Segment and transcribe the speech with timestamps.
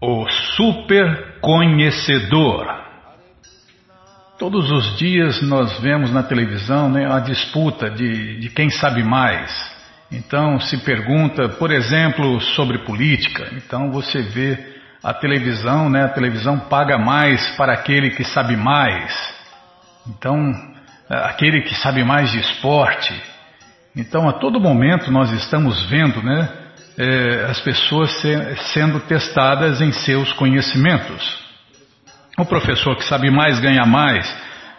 [0.00, 0.26] O
[0.56, 2.66] super conhecedor.
[4.38, 9.50] Todos os dias nós vemos na televisão né, a disputa de, de quem sabe mais.
[10.10, 13.52] Então se pergunta, por exemplo, sobre política.
[13.54, 16.04] Então você vê a televisão, né?
[16.04, 19.34] A televisão paga mais para aquele que sabe mais.
[20.06, 20.52] Então,
[21.08, 23.20] aquele que sabe mais de esporte.
[23.96, 26.48] Então, a todo momento nós estamos vendo, né?
[26.98, 31.38] É, as pessoas se, sendo testadas em seus conhecimentos.
[32.38, 34.26] O professor que sabe mais ganha mais,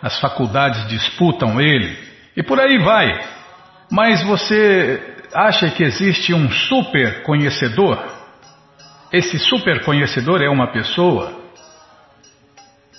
[0.01, 1.97] as faculdades disputam ele,
[2.35, 3.19] e por aí vai.
[3.91, 8.03] Mas você acha que existe um super conhecedor?
[9.11, 11.39] Esse super conhecedor é uma pessoa?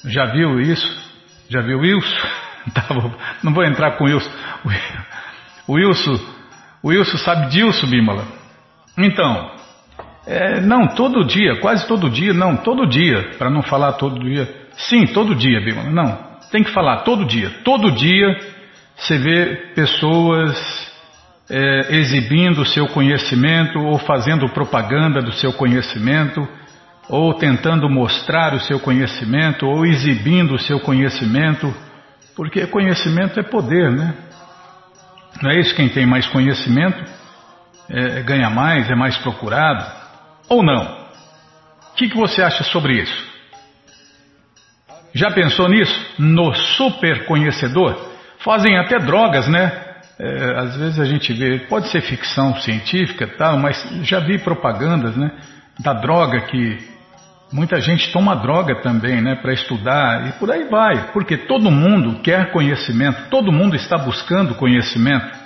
[0.05, 1.13] Já viu isso?
[1.49, 2.27] Já viu Wilson?
[2.73, 2.87] Tá,
[3.43, 4.31] não vou entrar com Wilson.
[5.67, 6.21] O Wilson,
[6.81, 8.25] o Wilson sabe disso, Bímola?
[8.99, 9.51] Então,
[10.27, 14.49] é, não todo dia, quase todo dia, não, todo dia, para não falar todo dia.
[14.77, 16.19] Sim, todo dia, Bímola, não,
[16.51, 17.51] tem que falar todo dia.
[17.65, 18.39] Todo dia
[18.97, 20.93] você vê pessoas
[21.51, 26.47] é, exibindo o seu conhecimento ou fazendo propaganda do seu conhecimento
[27.09, 31.75] ou tentando mostrar o seu conhecimento ou exibindo o seu conhecimento,
[32.37, 34.15] porque conhecimento é poder, né?
[35.43, 37.03] Não é isso quem tem mais conhecimento?
[37.93, 39.85] É, ganha mais, é mais procurado?
[40.49, 41.03] Ou não?
[41.93, 43.33] O que, que você acha sobre isso?
[45.15, 45.95] Já pensou nisso?
[46.19, 48.11] No super conhecedor?
[48.39, 49.71] Fazem até drogas, né?
[50.19, 55.15] É, às vezes a gente vê, pode ser ficção científica tal, mas já vi propagandas,
[55.17, 55.31] né?
[55.81, 56.79] Da droga que
[57.53, 59.35] muita gente toma droga também, né?
[59.35, 61.13] Para estudar e por aí vai.
[61.13, 65.42] Porque todo mundo quer conhecimento, todo mundo está buscando conhecimento.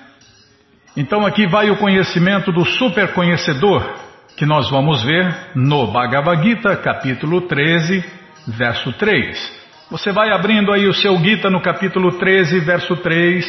[0.97, 3.87] Então aqui vai o conhecimento do superconhecedor,
[4.35, 8.03] que nós vamos ver no Bhagavad Gita, capítulo 13,
[8.47, 9.57] verso 3.
[9.91, 13.45] Você vai abrindo aí o seu Gita no capítulo 13, verso 3,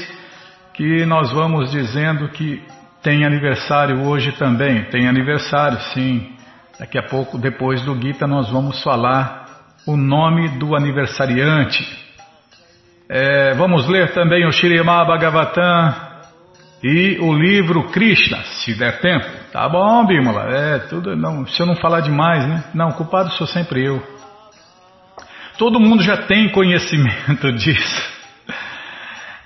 [0.73, 2.61] que nós vamos dizendo que
[3.01, 4.83] tem aniversário hoje também.
[4.89, 6.29] Tem aniversário, sim.
[6.77, 9.45] Daqui a pouco, depois do Gita, nós vamos falar
[9.87, 11.81] o nome do aniversariante.
[13.09, 16.06] É, vamos ler também o Shirimá Bhagavatam,
[16.83, 19.25] e o livro Krishna, se der tempo.
[19.51, 21.15] Tá bom, Bímola, é tudo.
[21.15, 22.63] Não, se eu não falar demais, né?
[22.73, 24.01] Não, culpado sou sempre eu.
[25.57, 28.17] Todo mundo já tem conhecimento disso.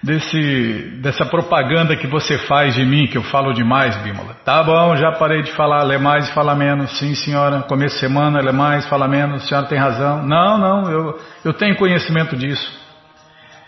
[0.04, 4.36] Desse, dessa propaganda que você faz de mim, que eu falo demais, Bímola.
[4.44, 6.98] Tá bom, já parei de falar, lê mais e fala menos.
[6.98, 9.44] Sim, senhora, começo de semana, lê mais, fala menos.
[9.44, 10.24] A senhora tem razão.
[10.26, 12.81] Não, não, eu, eu tenho conhecimento disso.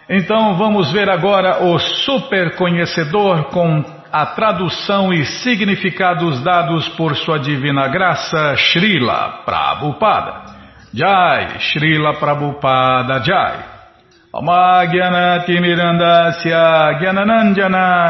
[0.10, 7.40] Então vamos ver agora o super conhecedor com a tradução e significados dados por sua
[7.40, 10.44] divina graça, Srila Prabhupada.
[10.94, 13.74] Jai, Srila Prabhupada Jai.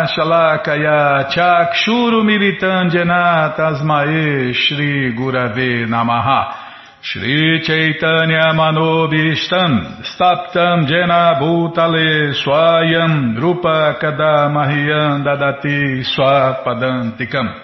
[0.07, 6.72] Shalakaya Chakshuru Militandjana Tasmae Shri Gurave Namaha
[7.03, 17.59] Shri Chaitanya Manobishtam Staptam Jena Bhutale Swayam Rupa Kadamahyam Dadati Swapadantikam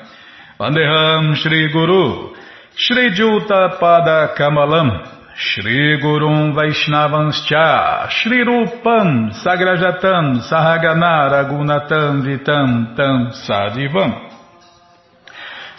[0.59, 2.35] Vandeham Shri Guru
[2.75, 5.07] Shri Juta Pada Kamalam
[5.37, 14.31] Shri Gurum Vaishnavanscha Shri Rupam Sagrajatam Sahagana Gunatam Vitam Tam Sadivam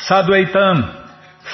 [0.09, 1.00] Sadvaitam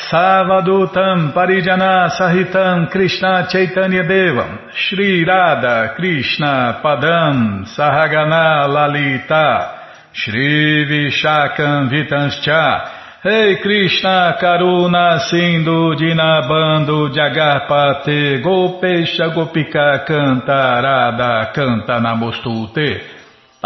[0.04, 4.70] Savadutam Parijana Sahitam Krishna Chaitanya Devam.
[4.72, 10.12] Shri Radha Krishna Padam Sahagana Lalita.
[10.12, 12.92] Shri Vishakam Vitanscha.
[13.24, 23.15] Rei Krishna Karuna Sindhu Dinabando Jagarpate Gopesha Gopika Canta Radha Canta Namostute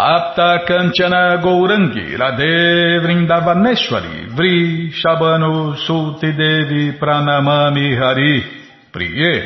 [0.00, 8.42] Tapta Kanchana Gourangi Radhe Vrindavaneshwari Vri Shabano Sulti Devi Pranamami Hari
[8.90, 9.44] Priye.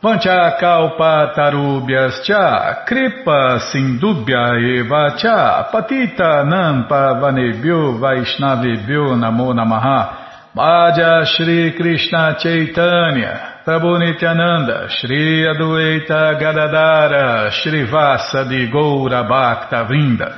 [0.00, 10.54] Vancha Kalpa Tarubhyas Cha Kripa Sindubhya Eva Cha Patita Nampa Vanebhyo Vaishnavebhyo Namo Namaha.
[10.54, 20.36] Bhaja Shri Krishna Chaitanya Prabhu Shri Adueita Gadadara, Shri Vasa de Goura Bhakta Vrinda,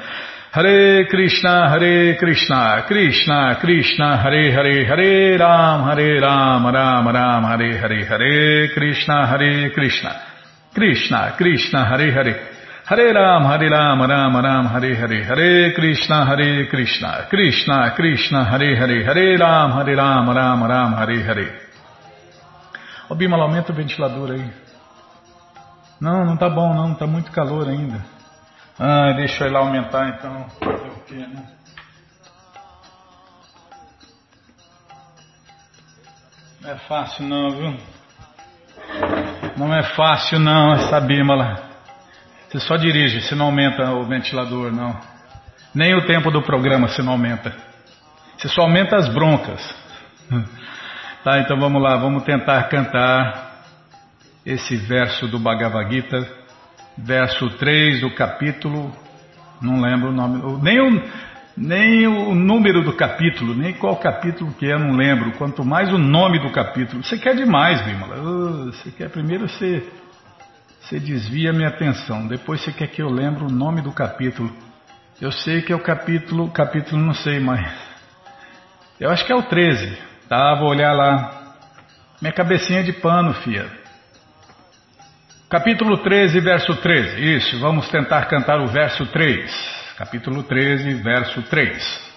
[0.51, 7.79] Hare Krishna, Hare Krishna, Krishna, Krishna, Hare Hare, Hare Ram, Hare Ram, Ram Ram, Hare
[7.79, 10.13] Hare, Hare Krishna, Hare Krishna,
[10.75, 12.35] Krishna, Krishna, Hare Hare,
[12.85, 18.77] Hare Ram, Hare Ram, Ram Ram, Hare Hare, Hare Krishna, Hare Krishna, Krishna, Krishna, Hare
[18.77, 21.72] Hare, Hare Ram, Hare Ram, Ram Ram, Hare Hare.
[23.13, 24.51] Ô aumenta o ventilador aí.
[26.01, 28.03] Não, não tá bom não, tá muito calor ainda.
[28.81, 30.49] Ah, deixa eu ir lá aumentar então.
[30.59, 31.47] Fazer o quê, né?
[36.63, 37.77] Não é fácil não, viu?
[39.59, 41.63] Não é fácil não essa bímola.
[42.49, 44.99] Você só dirige, você não aumenta o ventilador, não.
[45.75, 47.55] Nem o tempo do programa você não aumenta.
[48.39, 49.61] Você só aumenta as broncas.
[51.25, 53.63] Tá, então vamos lá, vamos tentar cantar
[54.45, 56.29] esse verso do Bhagavad Gita,
[56.99, 58.91] verso 3 do capítulo,
[59.61, 61.03] não lembro o nome, nem o,
[61.57, 65.99] nem o número do capítulo, nem qual capítulo que é, não lembro, quanto mais o
[65.99, 67.05] nome do capítulo.
[67.05, 68.73] Você quer demais, Bimala.
[68.73, 69.89] Você quer primeiro você,
[70.81, 74.53] você desvia minha atenção, depois você quer que eu lembre o nome do capítulo.
[75.21, 77.73] Eu sei que é o capítulo, capítulo não sei mais.
[78.99, 80.11] Eu acho que é o 13.
[80.33, 81.31] Tá, vou olhar lá.
[82.23, 83.67] Minha cabecinha de pano, fia.
[85.51, 87.37] Capítulo 13, verso 13.
[87.37, 89.95] Isso, vamos tentar cantar o verso 3.
[89.99, 92.13] Capítulo 13, verso 3.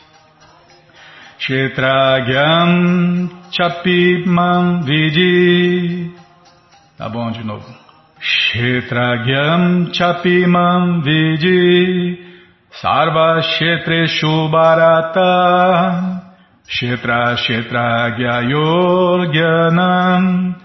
[1.40, 6.16] Kshetragyam chapimam vidi.
[6.98, 7.68] Tá bom de novo.
[8.18, 12.18] Kshetragyam chapimam vidi.
[12.82, 16.25] Sarva Kshetreshu Bharata.
[16.68, 20.56] Kshetra Kshetra Gyayor Gyanam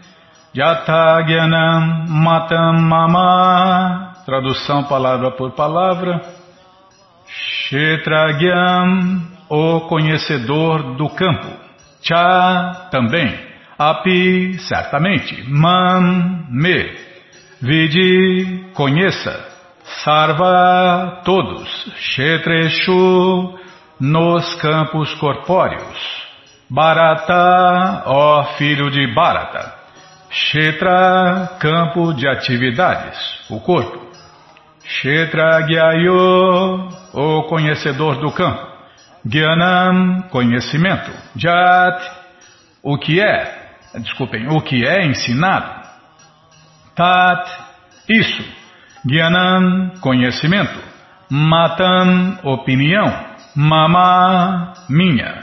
[0.54, 4.14] Yata Gyanam Matam Mama.
[4.24, 6.20] Tradução palavra por palavra.
[7.26, 11.48] Kshetra Gyam O conhecedor do campo.
[12.02, 13.38] Cha também.
[13.78, 15.44] Api certamente.
[15.48, 16.96] Mam Me.
[17.60, 19.48] Vidi conheça.
[20.02, 21.92] Sarva todos.
[21.94, 23.58] Kshetreshu
[24.00, 26.30] nos campos corpóreos.
[26.68, 29.74] Bharata, ó filho de Bharata.
[30.30, 33.18] Kshetra, campo de atividades,
[33.50, 34.08] o corpo.
[34.84, 38.70] Kshetra Gyayo, o conhecedor do campo.
[39.24, 41.10] Gyanam, conhecimento.
[41.36, 42.00] Jat,
[42.82, 45.80] o que é, desculpem, o que é ensinado.
[46.94, 47.50] Tat,
[48.08, 48.44] isso.
[49.04, 50.78] Gyanam, conhecimento.
[51.28, 53.29] Matam, opinião.
[53.54, 55.40] Mama, minha.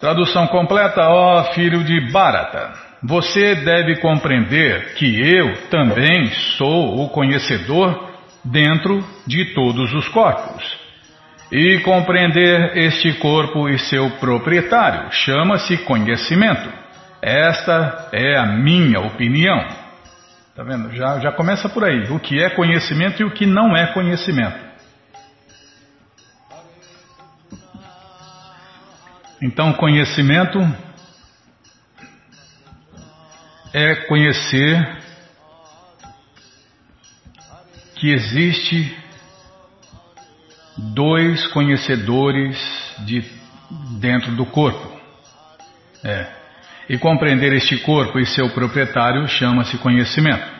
[0.00, 2.72] Tradução completa, ó filho de Bharata.
[3.02, 6.26] Você deve compreender que eu também
[6.56, 8.08] sou o conhecedor
[8.44, 10.78] dentro de todos os corpos.
[11.50, 16.68] E compreender este corpo e seu proprietário chama-se conhecimento.
[17.22, 19.66] Esta é a minha opinião.
[20.54, 20.94] Tá vendo?
[20.94, 22.10] Já, já começa por aí.
[22.10, 24.67] O que é conhecimento e o que não é conhecimento.
[29.40, 30.58] Então, conhecimento
[33.72, 34.98] é conhecer
[37.94, 38.96] que existe
[40.76, 42.56] dois conhecedores
[43.00, 43.24] de
[44.00, 44.98] dentro do corpo.
[46.02, 46.26] É.
[46.88, 50.58] E compreender este corpo e seu proprietário chama-se conhecimento.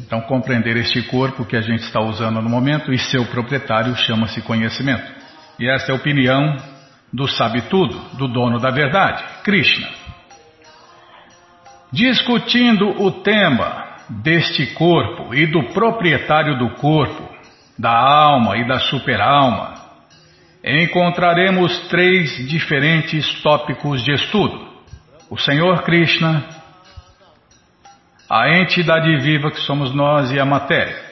[0.00, 4.40] Então, compreender este corpo que a gente está usando no momento e seu proprietário chama-se
[4.42, 5.12] conhecimento.
[5.58, 6.56] E essa é a opinião
[7.12, 9.88] do sabe-tudo, do dono da verdade, Krishna.
[11.92, 17.28] Discutindo o tema deste corpo e do proprietário do corpo,
[17.78, 19.74] da alma e da superalma,
[20.64, 24.68] encontraremos três diferentes tópicos de estudo.
[25.30, 26.44] O Senhor Krishna,
[28.28, 31.08] a entidade viva que somos nós e a matéria.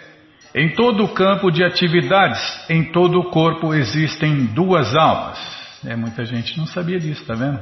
[0.55, 5.39] Em todo o campo de atividades, em todo o corpo existem duas almas,
[5.87, 7.61] é, muita gente não sabia disso, tá vendo?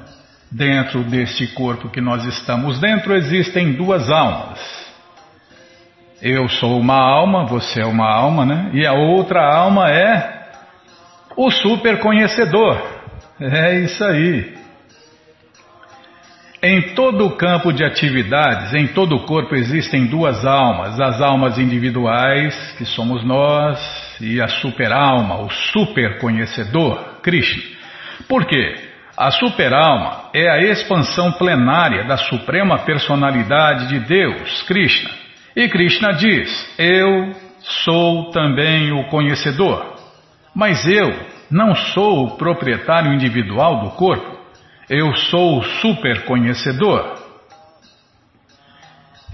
[0.50, 4.58] Dentro deste corpo que nós estamos dentro existem duas almas.
[6.22, 8.70] Eu sou uma alma, você é uma alma, né?
[8.72, 10.42] E a outra alma é
[11.36, 12.80] o super conhecedor.
[13.40, 14.54] É isso aí.
[16.62, 21.58] Em todo o campo de atividades, em todo o corpo existem duas almas: as almas
[21.58, 23.78] individuais, que somos nós,
[24.18, 27.74] e a super-alma, o super conhecedor, Krishna.
[28.28, 28.90] Por quê?
[29.16, 35.10] A superalma é a expansão plenária da suprema personalidade de Deus, Krishna.
[35.54, 39.94] E Krishna diz: Eu sou também o conhecedor.
[40.54, 41.12] Mas eu
[41.50, 44.36] não sou o proprietário individual do corpo.
[44.88, 47.22] Eu sou o superconhecedor.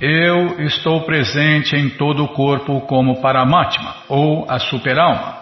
[0.01, 5.40] Eu estou presente em todo o corpo como Paramatma, ou a superalma.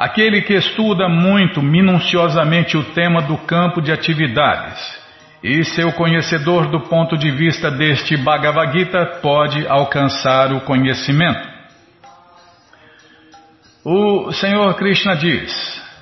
[0.00, 4.80] Aquele que estuda muito minuciosamente o tema do campo de atividades
[5.44, 11.46] e seu conhecedor do ponto de vista deste Bhagavad Gita pode alcançar o conhecimento.
[13.84, 15.52] O Senhor Krishna diz: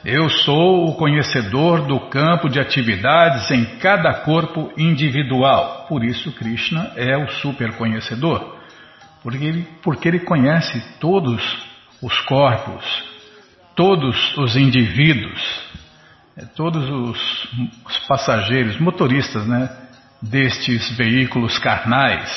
[0.04, 5.86] Eu sou o conhecedor do campo de atividades em cada corpo individual.
[5.88, 8.58] Por isso, Krishna é o super conhecedor,
[9.24, 11.42] porque ele, porque ele conhece todos
[12.00, 13.17] os corpos,
[13.78, 15.40] todos os indivíduos,
[16.36, 17.48] é, todos os,
[17.86, 19.70] os passageiros, motoristas, né,
[20.20, 22.28] destes veículos carnais.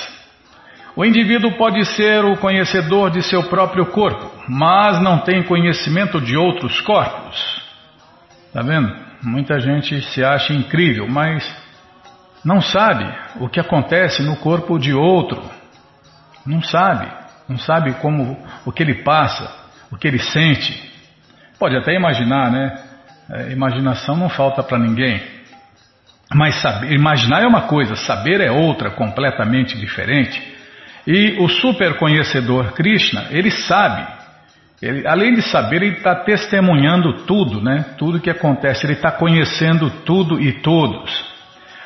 [0.96, 6.38] O indivíduo pode ser o conhecedor de seu próprio corpo, mas não tem conhecimento de
[6.38, 7.36] outros corpos.
[8.54, 8.96] Tá vendo?
[9.24, 11.44] Muita gente se acha incrível, mas
[12.46, 15.42] não sabe o que acontece no corpo de outro.
[16.46, 17.12] Não sabe,
[17.50, 19.52] não sabe como o que ele passa,
[19.92, 20.91] o que ele sente.
[21.62, 22.76] Pode até imaginar, né?
[23.30, 25.22] É, imaginação não falta para ninguém.
[26.34, 30.42] Mas saber, imaginar é uma coisa, saber é outra, completamente diferente.
[31.06, 34.08] E o super conhecedor Krishna, ele sabe.
[34.82, 37.94] Ele, além de saber, ele está testemunhando tudo, né?
[37.96, 38.88] Tudo que acontece.
[38.88, 41.12] Ele está conhecendo tudo e todos.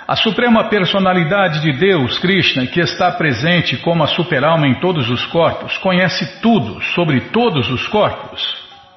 [0.07, 5.25] A suprema personalidade de Deus, Krishna, que está presente como a superalma em todos os
[5.25, 8.41] corpos, conhece tudo sobre todos os corpos.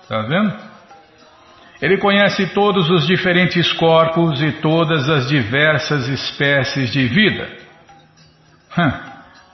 [0.02, 0.67] Está vendo?
[1.80, 7.48] Ele conhece todos os diferentes corpos e todas as diversas espécies de vida.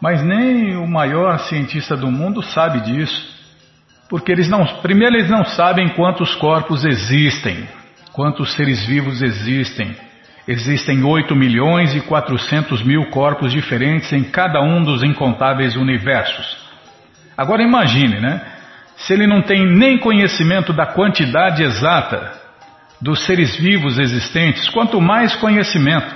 [0.00, 3.34] Mas nem o maior cientista do mundo sabe disso.
[4.08, 7.66] Porque eles não, primeiro eles não sabem quantos corpos existem,
[8.12, 9.94] quantos seres vivos existem.
[10.46, 16.64] Existem 8 milhões e 400 mil corpos diferentes em cada um dos incontáveis universos.
[17.36, 18.53] Agora imagine, né?
[18.96, 22.32] Se ele não tem nem conhecimento da quantidade exata
[23.00, 26.14] dos seres vivos existentes, quanto mais conhecimento.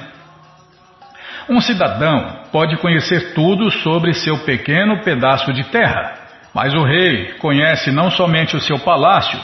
[1.49, 6.15] Um cidadão pode conhecer tudo sobre seu pequeno pedaço de terra,
[6.55, 9.39] mas o rei conhece não somente o seu palácio,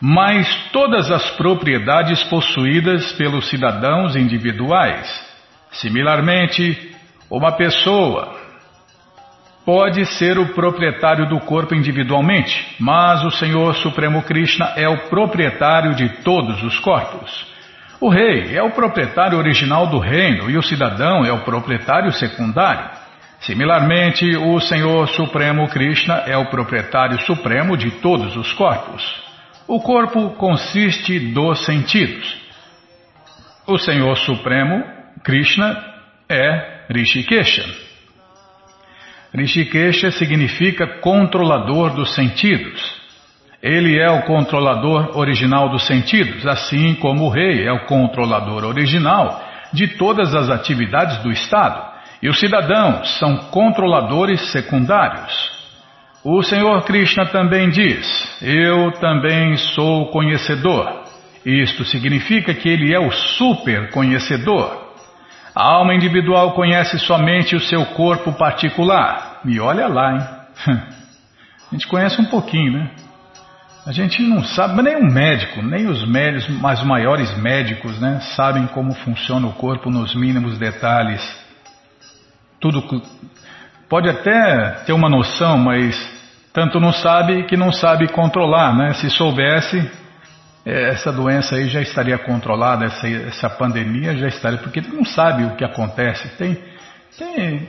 [0.00, 5.08] mas todas as propriedades possuídas pelos cidadãos individuais.
[5.72, 6.96] Similarmente,
[7.30, 8.37] uma pessoa
[9.68, 15.94] pode ser o proprietário do corpo individualmente, mas o Senhor Supremo Krishna é o proprietário
[15.94, 17.46] de todos os corpos.
[18.00, 22.88] O rei é o proprietário original do reino e o cidadão é o proprietário secundário.
[23.40, 29.04] Similarmente, o Senhor Supremo Krishna é o proprietário supremo de todos os corpos.
[29.66, 32.40] O corpo consiste dos sentidos.
[33.66, 34.82] O Senhor Supremo
[35.22, 35.76] Krishna
[36.26, 37.87] é Rishikesha.
[39.34, 42.98] Rishikesha significa controlador dos sentidos.
[43.62, 49.44] Ele é o controlador original dos sentidos, assim como o rei é o controlador original
[49.72, 51.98] de todas as atividades do Estado.
[52.22, 55.58] E os cidadãos são controladores secundários.
[56.24, 58.06] O Senhor Krishna também diz:
[58.42, 61.04] Eu também sou conhecedor.
[61.44, 64.87] Isto significa que ele é o super conhecedor.
[65.58, 69.40] A alma individual conhece somente o seu corpo particular.
[69.44, 70.20] E olha lá, hein?
[71.68, 72.90] A gente conhece um pouquinho, né?
[73.84, 78.20] A gente não sabe, nem o médico, nem os médicos, mas maiores médicos, né?
[78.36, 81.20] Sabem como funciona o corpo nos mínimos detalhes.
[82.60, 83.02] Tudo
[83.88, 85.98] pode até ter uma noção, mas
[86.52, 88.94] tanto não sabe que não sabe controlar, né?
[88.94, 89.90] Se soubesse,
[90.70, 95.56] essa doença aí já estaria controlada, essa, essa pandemia já estaria, porque não sabe o
[95.56, 96.28] que acontece.
[96.36, 96.62] Tem,
[97.16, 97.68] tem,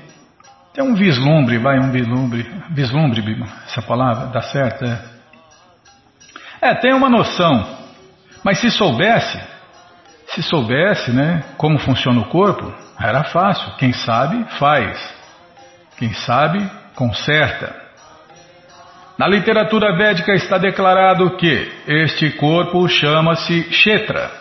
[0.73, 3.23] tem um vislumbre, vai, um vislumbre, vislumbre,
[3.65, 4.85] essa palavra, dá certo?
[4.85, 4.99] É,
[6.61, 7.77] é tem uma noção,
[8.43, 9.39] mas se soubesse,
[10.27, 13.75] se soubesse, né, como funciona o corpo, era fácil.
[13.77, 14.99] Quem sabe, faz.
[15.97, 17.88] Quem sabe, conserta.
[19.19, 24.31] Na literatura védica está declarado que este corpo chama-se Kshetra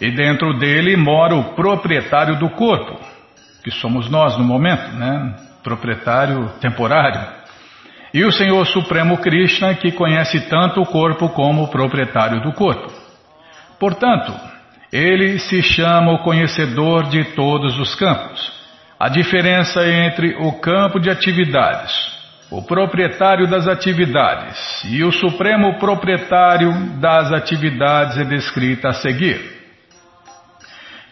[0.00, 2.96] e dentro dele mora o proprietário do corpo,
[3.64, 5.34] que somos nós no momento, né?
[5.64, 7.26] Proprietário temporário.
[8.14, 12.88] E o Senhor Supremo Krishna, que conhece tanto o corpo como o proprietário do corpo.
[13.80, 14.32] Portanto,
[14.92, 18.52] ele se chama o conhecedor de todos os campos.
[18.96, 22.19] A diferença entre o campo de atividades
[22.50, 29.60] o proprietário das atividades e o supremo proprietário das atividades é descrita a seguir.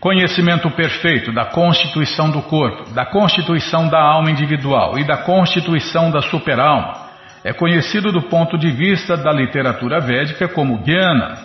[0.01, 6.21] Conhecimento perfeito da constituição do corpo, da constituição da alma individual e da constituição da
[6.23, 7.09] superalma
[7.45, 11.39] é conhecido do ponto de vista da literatura védica como Jnana.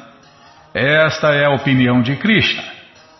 [0.74, 2.64] Esta é a opinião de Krishna.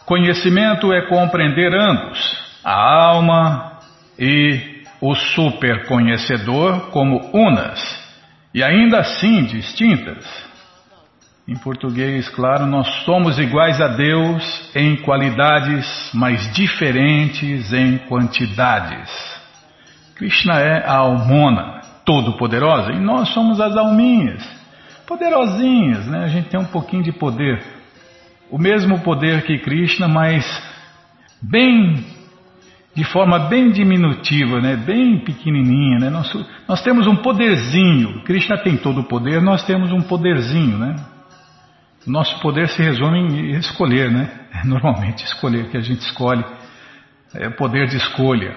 [0.06, 2.20] Conhecimento é compreender ambos,
[2.64, 3.80] a alma
[4.18, 4.73] e
[5.04, 7.78] o superconhecedor como unas,
[8.54, 10.26] e ainda assim distintas.
[11.46, 19.12] Em português, claro, nós somos iguais a Deus em qualidades, mas diferentes em quantidades.
[20.16, 24.42] Krishna é a almona, todo-poderosa, e nós somos as alminhas,
[25.06, 26.24] poderosinhas, né?
[26.24, 27.62] A gente tem um pouquinho de poder.
[28.50, 30.46] O mesmo poder que Krishna, mas
[31.42, 32.13] bem
[32.96, 34.76] de forma bem diminutiva, né?
[34.76, 36.00] bem pequenininha.
[36.00, 36.10] Né?
[36.10, 36.32] Nós,
[36.68, 38.24] nós temos um poderzinho.
[38.24, 40.78] Krishna tem todo o poder, nós temos um poderzinho.
[40.78, 40.96] Né?
[42.06, 44.30] Nosso poder se resume em escolher, né?
[44.66, 46.44] Normalmente escolher, que a gente escolhe
[47.36, 48.56] é o poder de escolha.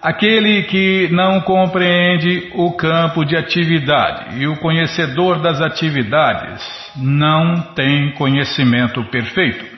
[0.00, 6.62] Aquele que não compreende o campo de atividade e o conhecedor das atividades
[6.96, 9.77] não tem conhecimento perfeito.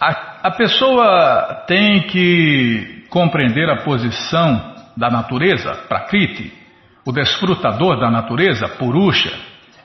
[0.00, 6.52] A, a pessoa tem que compreender a posição da natureza, Prakriti,
[7.04, 9.32] o desfrutador da natureza, Purusha,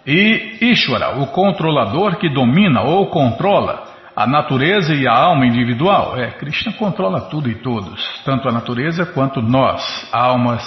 [0.05, 6.17] e Ishvara, o controlador que domina ou controla a natureza e a alma individual.
[6.17, 10.62] É, Krishna controla tudo e todos, tanto a natureza quanto nós, almas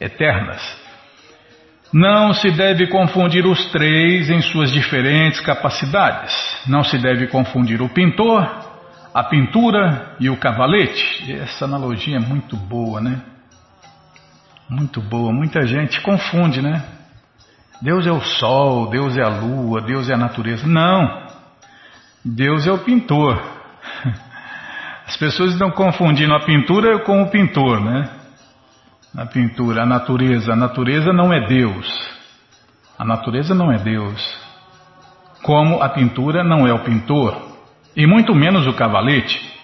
[0.00, 0.84] eternas.
[1.92, 6.34] Não se deve confundir os três em suas diferentes capacidades.
[6.66, 8.73] Não se deve confundir o pintor,
[9.14, 11.32] a pintura e o cavalete.
[11.32, 13.22] Essa analogia é muito boa, né?
[14.68, 15.32] Muito boa.
[15.32, 16.84] Muita gente confunde, né?
[17.80, 20.66] Deus é o sol, Deus é a lua, Deus é a natureza.
[20.66, 21.28] Não.
[22.24, 23.40] Deus é o pintor.
[25.06, 28.08] As pessoas estão confundindo a pintura com o pintor, né?
[29.16, 30.54] A pintura, a natureza.
[30.54, 31.86] A natureza não é Deus.
[32.98, 34.42] A natureza não é Deus.
[35.42, 37.53] Como a pintura não é o pintor.
[37.96, 39.54] E muito menos o cavalete.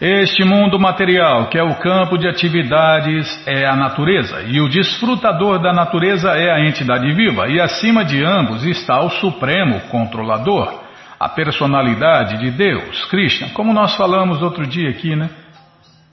[0.00, 5.58] Este mundo material, que é o campo de atividades, é a natureza, e o desfrutador
[5.58, 10.82] da natureza é a entidade viva, e acima de ambos está o Supremo Controlador,
[11.18, 13.50] a personalidade de Deus, Krishna.
[13.50, 15.28] Como nós falamos outro dia aqui, né?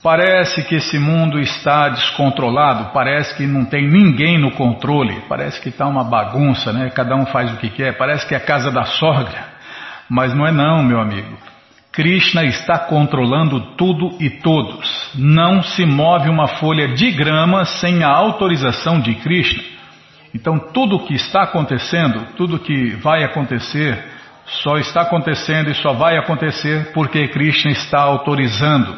[0.02, 5.70] Parece que esse mundo está descontrolado, parece que não tem ninguém no controle, parece que
[5.70, 6.90] está uma bagunça, né?
[6.90, 9.47] Cada um faz o que quer, parece que é a casa da sogra.
[10.08, 11.36] Mas não é não, meu amigo.
[11.92, 15.10] Krishna está controlando tudo e todos.
[15.16, 19.64] Não se move uma folha de grama sem a autorização de Krishna.
[20.32, 23.98] Então, tudo o que está acontecendo, tudo o que vai acontecer,
[24.46, 28.96] só está acontecendo e só vai acontecer porque Krishna está autorizando.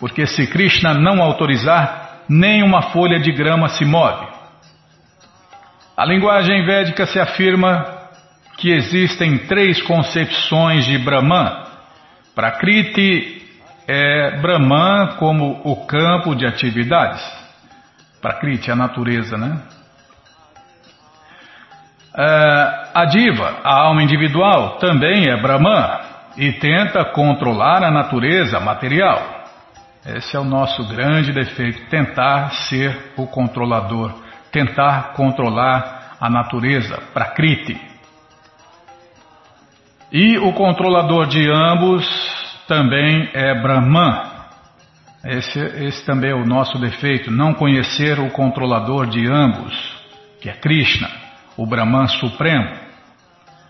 [0.00, 4.26] Porque se Krishna não autorizar, nem uma folha de grama se move.
[5.96, 7.97] A linguagem védica se afirma
[8.58, 11.68] que existem três concepções de Brahman
[12.38, 13.42] Prakriti
[13.88, 17.20] é Brahman como o campo de atividades.
[18.22, 19.60] Prakriti é a natureza, né?
[22.16, 25.98] É, a diva, a alma individual, também é Brahman
[26.36, 29.20] e tenta controlar a natureza material.
[30.06, 34.14] Esse é o nosso grande defeito, tentar ser o controlador,
[34.52, 37.97] tentar controlar a natureza, Prakriti.
[40.10, 42.06] E o controlador de ambos
[42.66, 44.22] também é Brahman.
[45.22, 49.74] Esse, esse também é o nosso defeito, não conhecer o controlador de ambos,
[50.40, 51.10] que é Krishna,
[51.58, 52.70] o Brahman Supremo.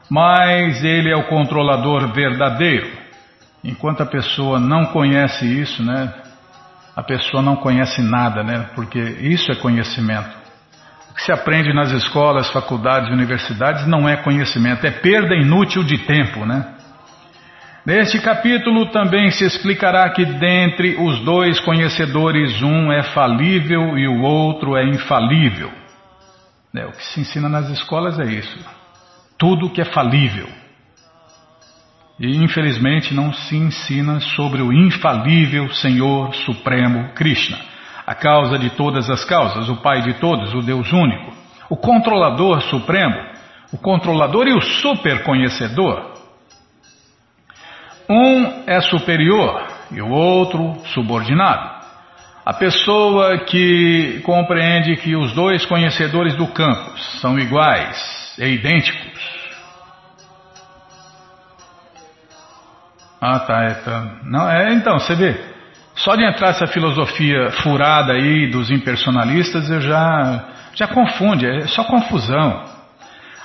[0.09, 2.89] Mas ele é o controlador verdadeiro.
[3.65, 6.13] Enquanto a pessoa não conhece isso, né,
[6.95, 10.38] a pessoa não conhece nada, né, porque isso é conhecimento
[11.19, 16.47] que se aprende nas escolas, faculdades universidades não é conhecimento, é perda inútil de tempo,
[16.47, 16.77] né?
[17.85, 24.21] Neste capítulo também se explicará que dentre os dois conhecedores, um é falível e o
[24.23, 25.73] outro é infalível.
[26.77, 28.57] É, o que se ensina nas escolas é isso.
[29.37, 30.49] Tudo que é falível.
[32.21, 37.59] E infelizmente não se ensina sobre o infalível Senhor Supremo Krishna
[38.09, 41.31] a causa de todas as causas, o Pai de todos, o Deus único,
[41.69, 43.15] o controlador supremo,
[43.71, 46.15] o controlador e o superconhecedor.
[48.09, 51.85] Um é superior e o outro subordinado.
[52.47, 59.21] A pessoa que compreende que os dois conhecedores do campo são iguais e idênticos.
[63.21, 64.21] Ah, tá, é, tá.
[64.25, 65.58] Não, é, então, você vê.
[65.99, 71.83] Só de entrar essa filosofia furada aí dos impersonalistas, eu já, já confunde, é só
[71.85, 72.65] confusão.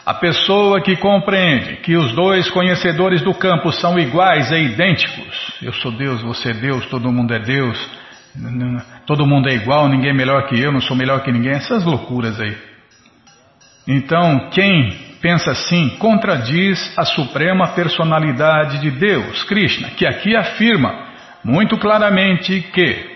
[0.06, 5.74] A pessoa que compreende que os dois conhecedores do campo são iguais e idênticos, eu
[5.74, 7.89] sou Deus, você é Deus, todo mundo é Deus,
[9.08, 11.84] todo mundo é igual, ninguém é melhor que eu, não sou melhor que ninguém, essas
[11.84, 12.56] loucuras aí.
[13.88, 21.12] Então, quem pensa assim contradiz a suprema personalidade de Deus, Krishna, que aqui afirma
[21.43, 23.13] muito claramente que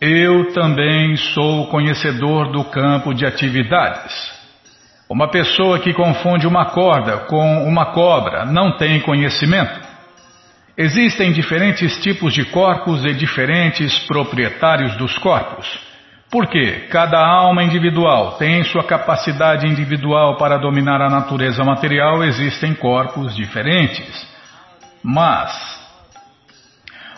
[0.00, 4.32] eu também sou conhecedor do campo de atividades.
[5.08, 9.80] Uma pessoa que confunde uma corda com uma cobra não tem conhecimento.
[10.76, 15.66] Existem diferentes tipos de corpos e diferentes proprietários dos corpos.
[16.30, 23.36] Porque cada alma individual tem sua capacidade individual para dominar a natureza material, existem corpos
[23.36, 24.26] diferentes.
[25.02, 25.73] Mas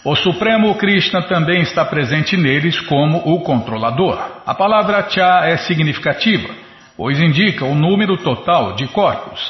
[0.08, 4.18] o Supremo Krishna também está presente neles como o controlador.
[4.46, 6.66] A palavra Cha é significativa
[6.96, 9.40] pois indica o número total de corpos.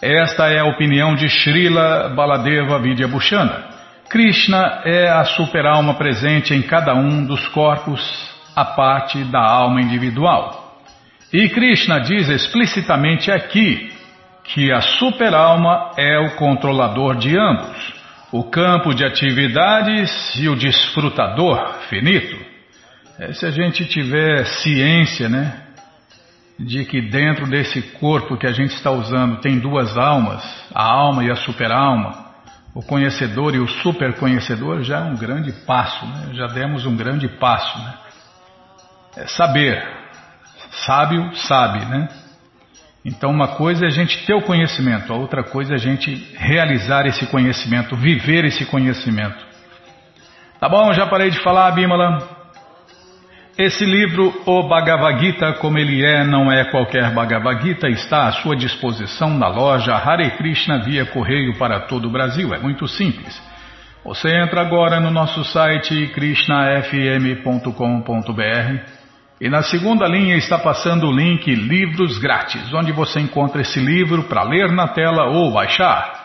[0.00, 3.74] Esta é a opinião de Srila Baladeva Vidyabhushana.
[4.08, 8.00] Krishna é a superalma presente em cada um dos corpos,
[8.56, 10.78] a parte da alma individual.
[11.32, 13.92] E Krishna diz explicitamente aqui
[14.44, 17.93] que a superalma é o controlador de ambos,
[18.34, 22.36] o campo de atividades e o desfrutador finito.
[23.16, 25.62] É, se a gente tiver ciência, né,
[26.58, 30.42] de que dentro desse corpo que a gente está usando tem duas almas,
[30.74, 32.24] a alma e a superalma,
[32.74, 36.30] o conhecedor e o superconhecedor, já é um grande passo, né?
[36.32, 37.78] já demos um grande passo.
[37.78, 37.94] Né?
[39.16, 39.80] É saber,
[40.84, 42.08] sábio sabe, né?
[43.04, 46.14] Então uma coisa é a gente ter o conhecimento, a outra coisa é a gente
[46.36, 49.44] realizar esse conhecimento, viver esse conhecimento.
[50.58, 52.44] Tá bom, já parei de falar, Bímola.
[53.58, 58.32] Esse livro, O Bhagavad Gita, como ele é, não é qualquer Bhagavad Gita, está à
[58.32, 62.54] sua disposição na loja Hare Krishna via correio para todo o Brasil.
[62.54, 63.40] É muito simples.
[64.04, 69.03] Você entra agora no nosso site krishnafm.com.br
[69.40, 74.24] e na segunda linha está passando o link Livros Grátis, onde você encontra esse livro
[74.24, 76.22] para ler na tela ou baixar.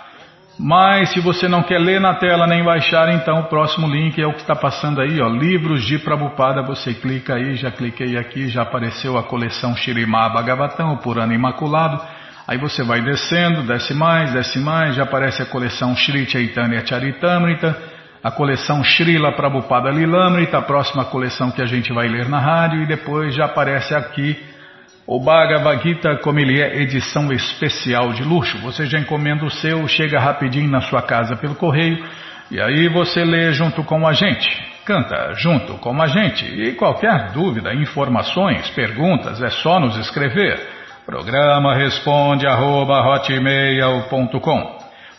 [0.60, 4.28] Mas se você não quer ler na tela nem baixar, então o próximo link é
[4.28, 6.62] o que está passando aí, ó, livros de Prabupada.
[6.64, 12.00] Você clica aí, já cliquei aqui, já apareceu a coleção Shirimá Bhagavatam, o Purana Imaculado.
[12.46, 17.78] Aí você vai descendo, desce mais, desce mais, já aparece a coleção Shri Chaitanya Charitamrita,
[18.24, 22.84] a coleção Srila Prabhupada Lilamrita, a próxima coleção que a gente vai ler na rádio,
[22.84, 24.38] e depois já aparece aqui
[25.08, 29.88] o Bhagavad Gita, como ele é edição especial de luxo, você já encomenda o seu,
[29.88, 32.06] chega rapidinho na sua casa pelo correio
[32.52, 34.50] e aí você lê junto com a gente,
[34.84, 36.46] canta junto com a gente.
[36.46, 40.60] E qualquer dúvida, informações, perguntas, é só nos escrever.
[41.06, 43.04] Programa responde arroba,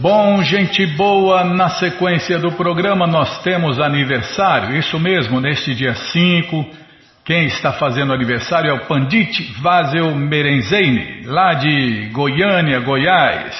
[0.00, 6.64] Bom, gente boa, na sequência do programa nós temos aniversário, isso mesmo, neste dia 5.
[7.22, 13.54] Quem está fazendo aniversário é o Pandit Vazel Merenzeine, lá de Goiânia, Goiás.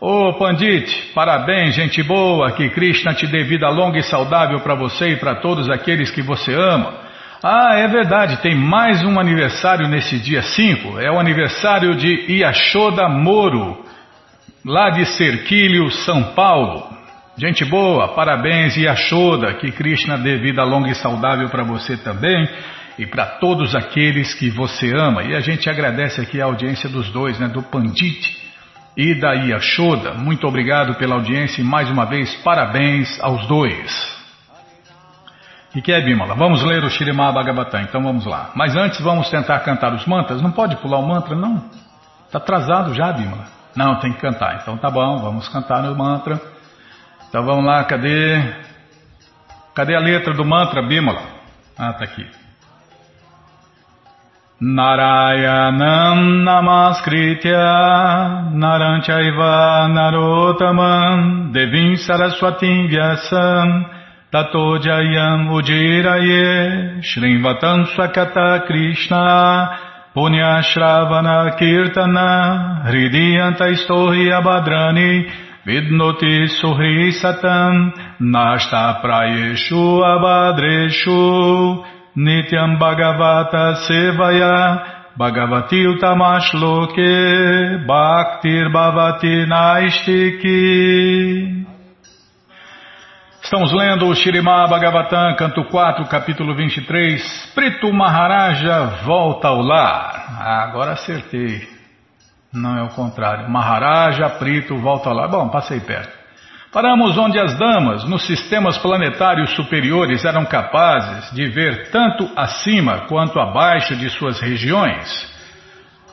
[0.00, 5.10] Ô Pandit, parabéns, gente boa, que Krishna te dê vida longa e saudável para você
[5.10, 6.94] e para todos aqueles que você ama.
[7.40, 13.08] Ah, é verdade, tem mais um aniversário nesse dia 5, é o aniversário de Yashoda
[13.08, 13.85] Moro
[14.66, 16.88] lá de Serquilho, São Paulo.
[17.36, 22.48] Gente boa, parabéns e Ashoda, que Krishna dê vida longa e saudável para você também
[22.98, 25.22] e para todos aqueles que você ama.
[25.22, 28.36] E a gente agradece aqui a audiência dos dois, né, do Pandit
[28.96, 30.14] e da Yashoda.
[30.14, 34.16] Muito obrigado pela audiência e mais uma vez parabéns aos dois.
[35.76, 36.34] E que é, Bimala?
[36.34, 38.50] Vamos ler o Shirimá Bhagavatam, então vamos lá.
[38.56, 40.42] Mas antes vamos tentar cantar os mantras.
[40.42, 41.62] Não pode pular o mantra, não?
[42.26, 43.55] Está atrasado já, Bimala.
[43.76, 44.60] Não, tem que cantar.
[44.62, 46.40] Então tá bom, vamos cantar no mantra.
[47.28, 48.42] Então vamos lá, cadê?
[49.74, 51.22] Cadê a letra do mantra, Bimala?
[51.78, 52.26] Ah, tá aqui.
[54.58, 57.60] Narayanam Namaskritya
[58.54, 63.84] Naranchaiva Narotaman Devim Saraswatim Vyasam
[64.32, 69.85] Tato Jayam Ujiraye Shrimvatam Swakata Krishna
[70.16, 75.28] Punya Shravana Kirtana Hridiyanta Istohi Abhadrani
[75.66, 81.84] Vidnoti Suhri Satam Nashta Prayeshu Abhadreshu
[82.16, 91.65] Nityam Bhagavata Sevaya Bhagavati Utamashloke Bhaktir Bhavati Naistiki
[93.46, 97.52] Estamos lendo o Shirimá Bhagavatam, canto 4, capítulo 23.
[97.54, 100.36] Prito Maharaja volta ao lar.
[100.40, 101.64] Ah, agora acertei.
[102.52, 103.48] Não é o contrário.
[103.48, 105.28] Maharaja Prito volta ao lar.
[105.28, 106.12] Bom, passei perto.
[106.72, 113.38] Paramos onde as damas, nos sistemas planetários superiores, eram capazes de ver tanto acima quanto
[113.38, 115.08] abaixo de suas regiões.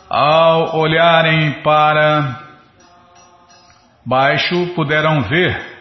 [0.08, 2.42] Ao olharem para
[4.06, 5.73] baixo, puderam ver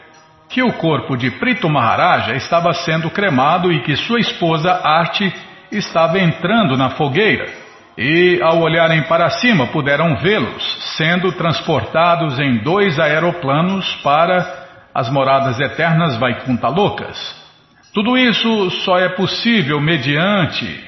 [0.53, 5.33] que o corpo de Prito Maharaja estava sendo cremado e que sua esposa Arte
[5.71, 7.49] estava entrando na fogueira.
[7.97, 14.63] E, ao olharem para cima, puderam vê-los sendo transportados em dois aeroplanos para
[14.95, 17.35] as moradas eternas Vaikuntalokas.
[17.95, 20.85] Tudo isso só é possível mediante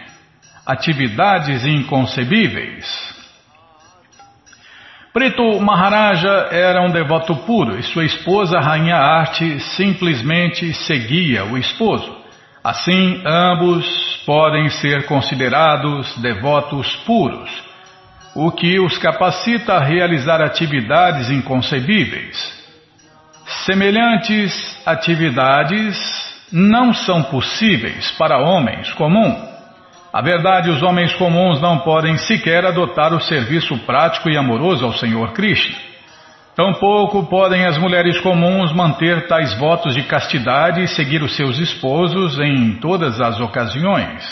[0.67, 3.14] atividades inconcebíveis.
[5.15, 12.17] Preto Maharaja era um devoto puro e sua esposa, Rainha Arte, simplesmente seguia o esposo.
[12.65, 13.87] Assim, ambos
[14.27, 17.49] podem ser considerados devotos puros,
[18.35, 22.37] o que os capacita a realizar atividades inconcebíveis.
[23.65, 25.97] Semelhantes atividades
[26.51, 29.54] não são possíveis para homens comuns.
[30.15, 34.93] A verdade, os homens comuns não podem sequer adotar o serviço prático e amoroso ao
[34.93, 35.75] Senhor Krishna.
[36.55, 42.39] Tampouco podem as mulheres comuns manter tais votos de castidade e seguir os seus esposos
[42.39, 44.23] em todas as ocasiões.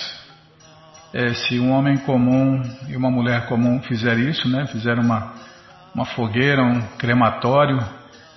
[1.13, 4.65] É, se um homem comum e uma mulher comum fizerem isso, né,
[5.03, 5.33] uma,
[5.93, 7.81] uma fogueira, um crematório,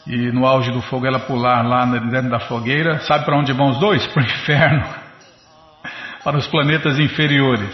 [0.07, 3.69] e no auge do fogo ela pular lá dentro da fogueira, sabe para onde vão
[3.69, 4.03] os dois?
[4.11, 5.04] Para o inferno
[6.25, 7.69] para os planetas inferiores.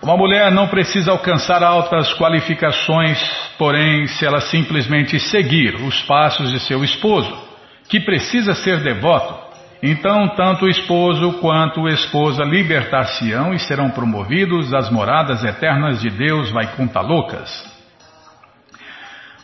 [0.00, 3.18] Uma mulher não precisa alcançar altas qualificações,
[3.58, 7.36] porém, se ela simplesmente seguir os passos de seu esposo,
[7.88, 9.34] que precisa ser devoto,
[9.82, 16.10] então tanto o esposo quanto a esposa libertar-se-ão e serão promovidos às moradas eternas de
[16.10, 17.50] Deus Vaikuntalokas.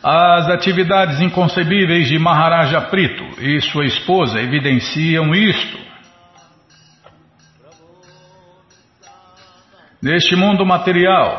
[0.01, 5.90] As atividades inconcebíveis de Maharaja Prito e sua esposa evidenciam isto
[10.01, 11.37] Neste mundo material,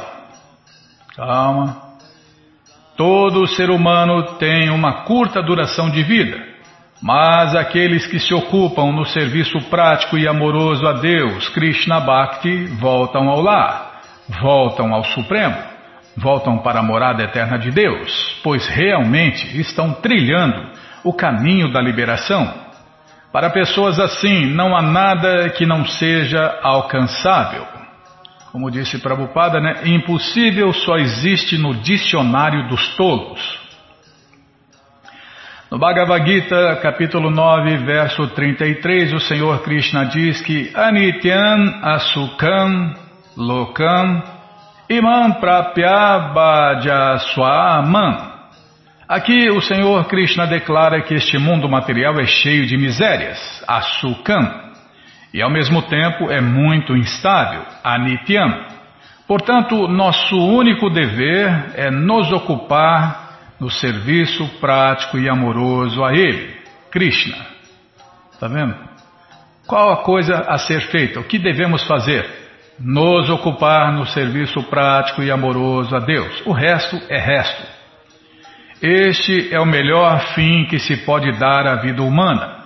[1.17, 1.83] calma,
[2.97, 6.41] todo ser humano tem uma curta duração de vida,
[7.03, 13.29] mas aqueles que se ocupam no serviço prático e amoroso a Deus, Krishna Bhakti, voltam
[13.29, 14.01] ao lar,
[14.41, 15.57] voltam ao Supremo,
[16.17, 20.71] voltam para a morada eterna de Deus, pois realmente estão trilhando
[21.03, 22.49] o caminho da liberação.
[23.33, 27.82] Para pessoas assim, não há nada que não seja alcançável.
[28.53, 29.81] Como disse Prabhupada, né?
[29.87, 33.59] Impossível só existe no dicionário dos tolos.
[35.71, 42.95] No Bhagavad Gita, capítulo 9, verso 33, o Senhor Krishna diz que Anityan Asukam
[43.39, 44.23] Lokam
[44.87, 48.33] Imam Prapya Bhajaswaman.
[49.09, 54.62] Aqui o Senhor Krishna declara que este mundo material é cheio de misérias, Asukam
[55.33, 58.67] e ao mesmo tempo é muito instável, anityam.
[59.27, 63.23] Portanto, nosso único dever é nos ocupar
[63.59, 66.55] no serviço prático e amoroso a Ele,
[66.91, 67.37] Krishna.
[68.33, 68.75] Está vendo?
[69.67, 71.21] Qual a coisa a ser feita?
[71.21, 72.29] O que devemos fazer?
[72.79, 76.43] Nos ocupar no serviço prático e amoroso a Deus.
[76.45, 77.63] O resto é resto.
[78.83, 82.62] Este é o melhor fim que se pode dar à vida humana.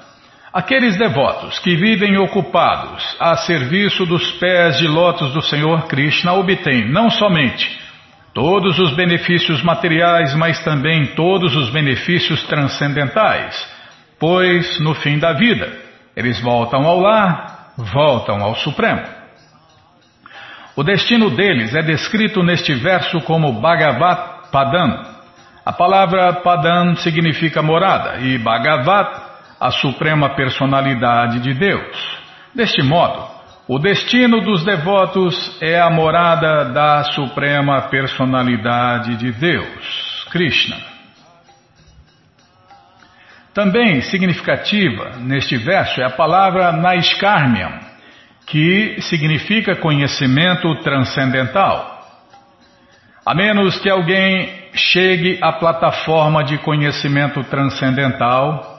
[0.56, 6.90] Aqueles devotos que vivem ocupados a serviço dos pés de lótus do Senhor Krishna obtêm
[6.90, 7.78] não somente
[8.32, 13.70] todos os benefícios materiais, mas também todos os benefícios transcendentais,
[14.18, 15.70] pois no fim da vida
[16.16, 19.02] eles voltam ao lar, voltam ao Supremo.
[20.74, 25.04] O destino deles é descrito neste verso como Bhagavat Padam.
[25.66, 29.25] A palavra Padam significa morada e Bhagavat
[29.60, 32.18] a suprema personalidade de Deus.
[32.54, 33.26] Deste modo,
[33.68, 40.76] o destino dos devotos é a morada da suprema personalidade de Deus, Krishna.
[43.52, 47.72] Também significativa neste verso é a palavra Naiskarmiam,
[48.46, 51.96] que significa conhecimento transcendental.
[53.24, 58.75] A menos que alguém chegue à plataforma de conhecimento transcendental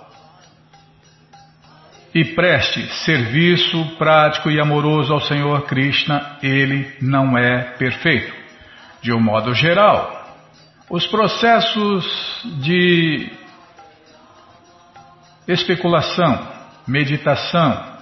[2.14, 8.34] e preste serviço prático e amoroso ao Senhor Krishna, ele não é perfeito.
[9.02, 10.26] De um modo geral,
[10.90, 12.06] os processos
[12.62, 13.30] de
[15.48, 16.48] especulação,
[16.88, 17.98] meditação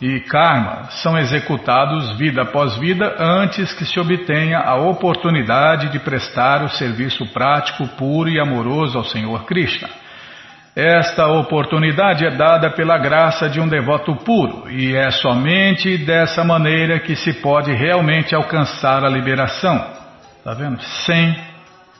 [0.00, 6.64] e karma são executados vida após vida antes que se obtenha a oportunidade de prestar
[6.64, 10.01] o serviço prático, puro e amoroso ao Senhor Krishna.
[10.74, 16.98] Esta oportunidade é dada pela graça de um devoto puro e é somente dessa maneira
[16.98, 19.76] que se pode realmente alcançar a liberação.
[20.38, 20.80] Está vendo?
[21.04, 21.36] Sem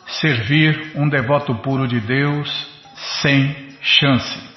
[0.06, 2.50] servir um devoto puro de Deus,
[3.20, 4.52] sem chance.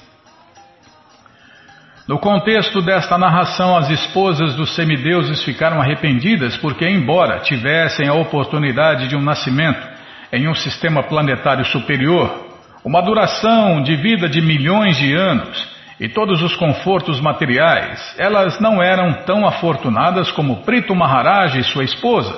[2.07, 9.09] No contexto desta narração, as esposas dos semideuses ficaram arrependidas porque, embora tivessem a oportunidade
[9.09, 9.85] de um nascimento
[10.31, 12.44] em um sistema planetário superior,
[12.85, 15.67] uma duração de vida de milhões de anos
[15.99, 21.83] e todos os confortos materiais, elas não eram tão afortunadas como Prito Maharaj e sua
[21.83, 22.37] esposa,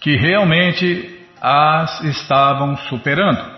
[0.00, 3.54] que realmente as estavam superando.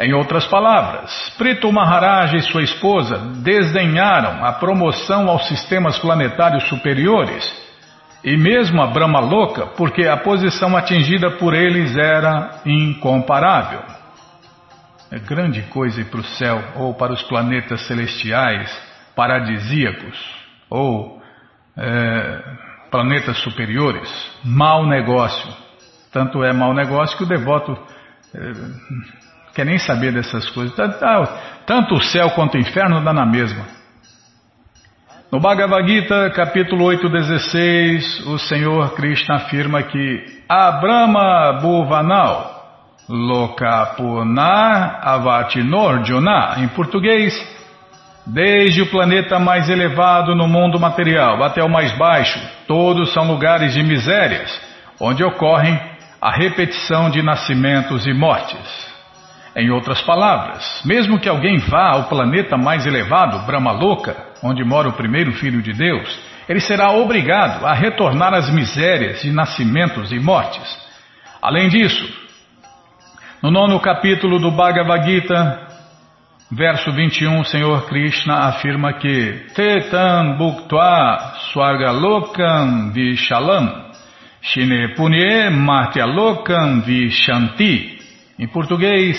[0.00, 7.44] Em outras palavras, Prito Maharaj e sua esposa desdenharam a promoção aos sistemas planetários superiores
[8.24, 14.03] e mesmo a Brahma Louca, porque a posição atingida por eles era incomparável.
[15.14, 18.68] É grande coisa ir para o céu ou para os planetas celestiais
[19.14, 20.18] paradisíacos
[20.68, 21.22] ou
[21.76, 22.42] é,
[22.90, 24.10] planetas superiores.
[24.44, 25.54] Mau negócio.
[26.12, 27.78] Tanto é mau negócio que o devoto.
[28.34, 28.52] É,
[29.54, 30.74] quer nem saber dessas coisas.
[31.64, 33.64] Tanto o céu quanto o inferno dá na mesma.
[35.30, 42.53] No Bhagavad Gita, capítulo 8, 16, o Senhor Krishna afirma que Abrahma Bhuvanal
[43.08, 46.02] Lokapunar Avatinor
[46.58, 47.34] em português,
[48.26, 53.74] desde o planeta mais elevado no mundo material até o mais baixo, todos são lugares
[53.74, 54.58] de misérias,
[54.98, 55.78] onde ocorrem
[56.20, 58.94] a repetição de nascimentos e mortes.
[59.54, 64.94] Em outras palavras, mesmo que alguém vá ao planeta mais elevado, Brahmaloka, onde mora o
[64.94, 70.82] primeiro filho de Deus, ele será obrigado a retornar às misérias de nascimentos e mortes.
[71.40, 72.23] Além disso,
[73.44, 75.68] no nono capítulo do Bhagavad Gita,
[76.50, 83.90] verso 21, o Senhor Krishna afirma que Tetam Bhuktva Swargalokam Vishalam
[84.40, 87.98] Shine Punye Martyalokam Vishanti
[88.38, 89.18] em português,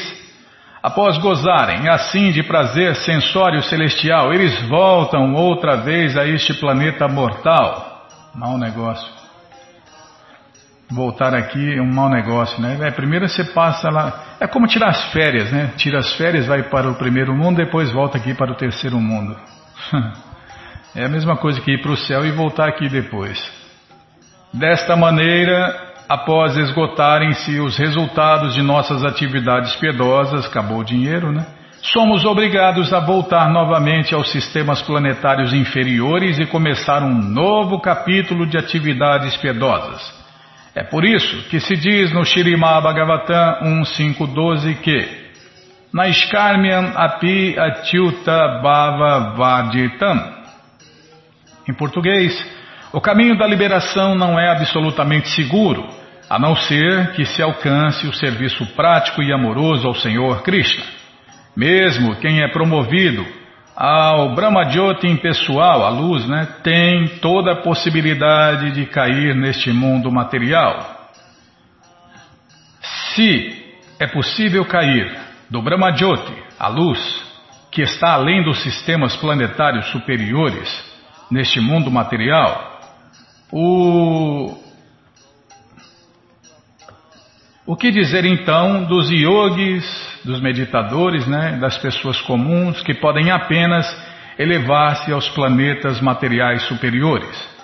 [0.81, 8.07] Após gozarem assim de prazer sensório celestial, eles voltam outra vez a este planeta mortal.
[8.35, 9.24] Mau negócio.
[10.95, 12.77] Voltar aqui é um mau negócio, né?
[12.87, 14.37] É, primeiro você passa lá.
[14.39, 15.73] É como tirar as férias, né?
[15.75, 19.35] Tira as férias, vai para o primeiro mundo, depois volta aqui para o terceiro mundo.
[20.97, 23.37] É a mesma coisa que ir para o céu e voltar aqui depois.
[24.53, 31.45] Desta maneira, após esgotarem-se os resultados de nossas atividades piedosas, acabou o dinheiro, né?
[31.81, 38.57] Somos obrigados a voltar novamente aos sistemas planetários inferiores e começar um novo capítulo de
[38.57, 40.24] atividades piedosas.
[40.75, 45.25] É por isso que se diz no Shirimá Bhagavatam 1.5.12 que
[45.93, 50.35] Naiskarmiam api atyuta bhava vaditam.
[51.69, 52.45] Em português,
[52.91, 55.87] o caminho da liberação não é absolutamente seguro,
[56.29, 60.83] a não ser que se alcance o serviço prático e amoroso ao Senhor Krishna.
[61.55, 63.25] Mesmo quem é promovido
[63.75, 71.11] ao Brahmajyoti impessoal, a luz, né, tem toda a possibilidade de cair neste mundo material.
[73.13, 73.63] Se
[73.99, 75.13] é possível cair
[75.49, 76.99] do Brahmajyoti, a luz,
[77.71, 80.69] que está além dos sistemas planetários superiores,
[81.29, 82.79] neste mundo material,
[83.51, 84.57] o,
[87.65, 89.83] o que dizer então dos yogis,
[90.23, 93.85] dos meditadores, né, das pessoas comuns que podem apenas
[94.37, 97.55] elevar-se aos planetas materiais superiores?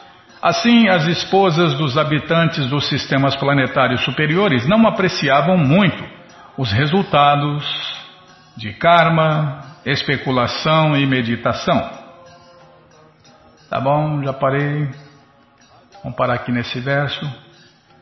[0.42, 6.04] Assim, as esposas dos habitantes dos sistemas planetários superiores não apreciavam muito
[6.58, 7.64] os resultados
[8.58, 11.92] de karma, especulação e meditação.
[13.70, 14.90] Tá bom, já parei.
[16.04, 17.24] Vamos parar aqui nesse verso.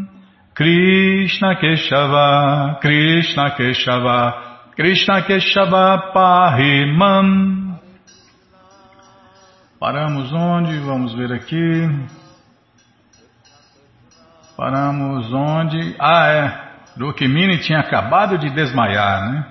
[0.55, 4.32] Krishna Keshava, Krishna Keshava,
[4.76, 7.78] Krishna Keshava Pahimam.
[9.80, 10.78] Paramos onde?
[10.78, 11.88] Vamos ver aqui.
[14.57, 15.97] Paramos onde?
[15.99, 16.72] Ah, é.
[17.01, 19.47] Rukmini tinha acabado de desmaiar, né?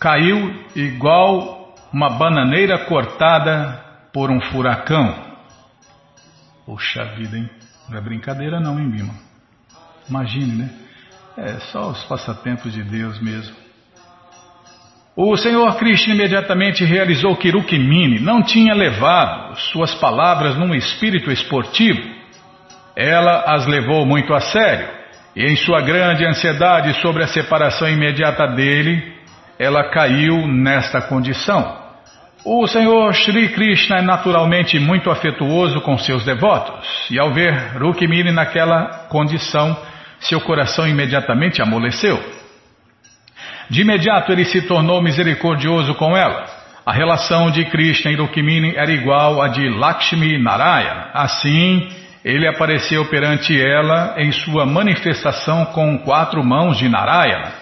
[0.00, 1.61] Caiu igual
[1.92, 3.78] uma bananeira cortada
[4.12, 5.14] por um furacão.
[6.64, 7.50] Poxa vida, hein?
[7.88, 9.14] Não é brincadeira não, hein, Bima?
[10.08, 10.70] Imagine, né?
[11.36, 13.54] É só os passatempos de Deus mesmo.
[15.14, 22.00] O Senhor Krishna imediatamente realizou que Rukmini não tinha levado suas palavras num espírito esportivo.
[22.96, 24.88] Ela as levou muito a sério
[25.36, 29.14] e, em sua grande ansiedade sobre a separação imediata dele,
[29.58, 31.81] ela caiu nesta condição.
[32.44, 38.32] O Senhor Sri Krishna é naturalmente muito afetuoso com seus devotos, e ao ver Rukmini
[38.32, 39.76] naquela condição,
[40.18, 42.20] seu coração imediatamente amoleceu.
[43.70, 46.44] De imediato ele se tornou misericordioso com ela.
[46.84, 51.10] A relação de Krishna e Rukmini era igual à de Lakshmi Narayana.
[51.14, 51.88] Assim,
[52.24, 57.52] ele apareceu perante ela em sua manifestação com quatro mãos de Narayana.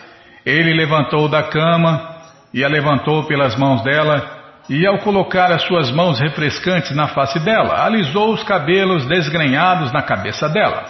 [0.44, 2.16] Ele levantou da cama
[2.54, 4.39] e a levantou pelas mãos dela
[4.70, 10.00] e ao colocar as suas mãos refrescantes na face dela, alisou os cabelos desgrenhados na
[10.00, 10.84] cabeça dela.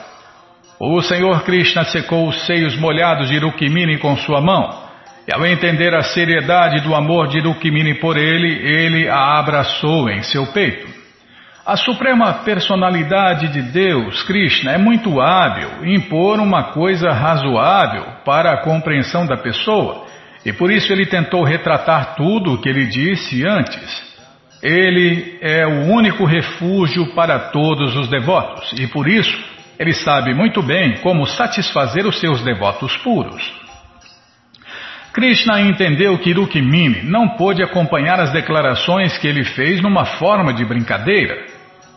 [0.79, 4.69] O Senhor Krishna secou os seios molhados de Rukmini com sua mão,
[5.27, 10.23] e ao entender a seriedade do amor de Rukmini por ele, ele a abraçou em
[10.25, 10.87] seu peito.
[11.65, 18.53] A suprema personalidade de Deus, Krishna, é muito hábil em impor uma coisa razoável para
[18.53, 20.10] a compreensão da pessoa
[20.45, 24.11] e por isso ele tentou retratar tudo o que ele disse antes.
[24.63, 29.39] Ele é o único refúgio para todos os devotos e por isso
[29.79, 33.61] ele sabe muito bem como satisfazer os seus devotos puros.
[35.13, 40.65] Krishna entendeu que Rukmini não pôde acompanhar as declarações que ele fez numa forma de
[40.65, 41.47] brincadeira.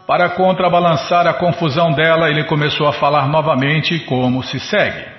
[0.07, 5.12] Para contrabalançar a confusão dela, ele começou a falar novamente como se segue.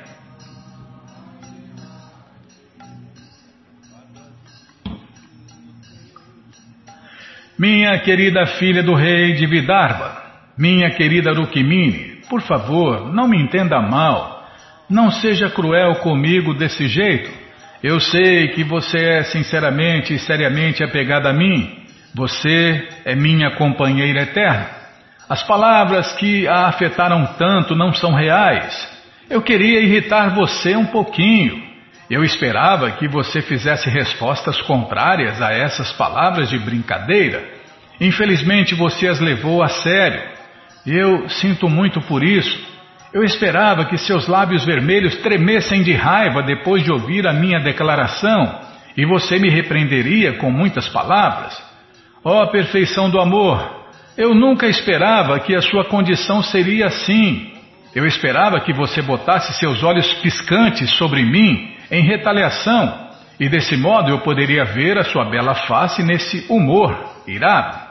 [7.58, 10.22] Minha querida filha do rei de Vidarbha,
[10.58, 14.44] minha querida Rukmini, por favor, não me entenda mal.
[14.90, 17.30] Não seja cruel comigo desse jeito.
[17.82, 21.78] Eu sei que você é sinceramente e seriamente apegada a mim.
[22.14, 24.68] Você é minha companheira eterna.
[25.28, 28.88] As palavras que a afetaram tanto não são reais.
[29.30, 31.63] Eu queria irritar você um pouquinho.
[32.14, 37.42] Eu esperava que você fizesse respostas contrárias a essas palavras de brincadeira.
[38.00, 40.22] Infelizmente você as levou a sério.
[40.86, 42.56] Eu sinto muito por isso.
[43.12, 48.60] Eu esperava que seus lábios vermelhos tremessem de raiva depois de ouvir a minha declaração
[48.96, 51.60] e você me repreenderia com muitas palavras.
[52.22, 53.88] Ó oh, perfeição do amor!
[54.16, 57.52] Eu nunca esperava que a sua condição seria assim.
[57.92, 63.04] Eu esperava que você botasse seus olhos piscantes sobre mim em retaliação
[63.38, 67.84] e desse modo eu poderia ver a sua bela face nesse humor irado.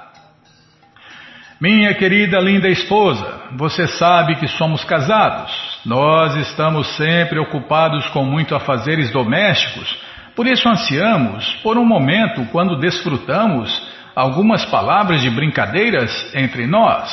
[1.60, 5.52] Minha querida linda esposa, você sabe que somos casados.
[5.86, 9.98] Nós estamos sempre ocupados com muito afazeres domésticos,
[10.36, 13.72] por isso ansiamos por um momento quando desfrutamos
[14.16, 17.10] algumas palavras de brincadeiras entre nós.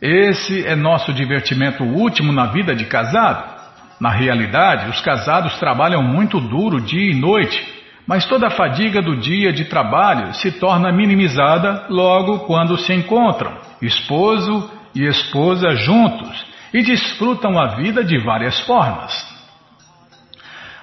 [0.00, 3.53] Esse é nosso divertimento último na vida de casado.
[4.00, 7.64] Na realidade, os casados trabalham muito duro dia e noite,
[8.06, 13.56] mas toda a fadiga do dia de trabalho se torna minimizada logo quando se encontram,
[13.80, 19.34] esposo e esposa juntos, e desfrutam a vida de várias formas.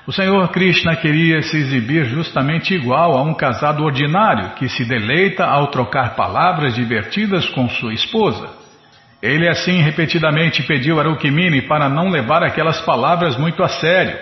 [0.07, 5.45] O Senhor Krishna queria se exibir justamente igual a um casado ordinário que se deleita
[5.45, 8.60] ao trocar palavras divertidas com sua esposa.
[9.21, 14.17] Ele assim repetidamente pediu a Rukmini para não levar aquelas palavras muito a sério.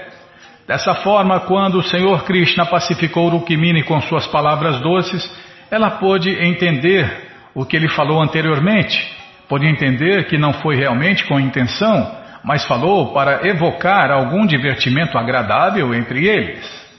[0.67, 5.23] Dessa forma, quando o Senhor Krishna pacificou Rukmini com suas palavras doces,
[5.71, 9.17] ela pôde entender o que ele falou anteriormente.
[9.47, 15.93] Pôde entender que não foi realmente com intenção, mas falou para evocar algum divertimento agradável
[15.93, 16.89] entre eles.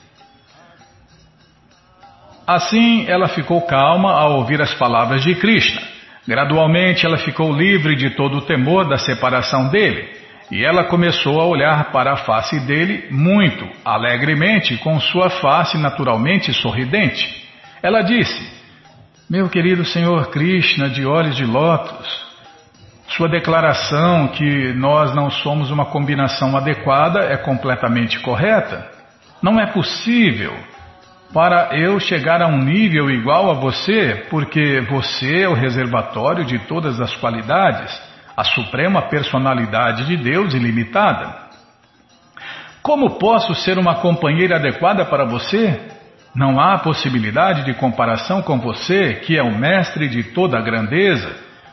[2.45, 5.81] Assim, ela ficou calma ao ouvir as palavras de Krishna.
[6.31, 10.09] Gradualmente ela ficou livre de todo o temor da separação dele,
[10.49, 16.53] e ela começou a olhar para a face dele muito alegremente, com sua face naturalmente
[16.53, 17.27] sorridente.
[17.83, 18.49] Ela disse:
[19.29, 22.07] Meu querido Senhor Krishna de olhos de lótus,
[23.09, 28.89] sua declaração que nós não somos uma combinação adequada é completamente correta.
[29.43, 30.55] Não é possível
[31.33, 36.59] para eu chegar a um nível igual a você, porque você é o reservatório de
[36.67, 37.91] todas as qualidades,
[38.35, 41.49] a suprema personalidade de Deus ilimitada.
[42.81, 45.79] Como posso ser uma companheira adequada para você?
[46.35, 51.29] Não há possibilidade de comparação com você, que é o mestre de toda a grandeza,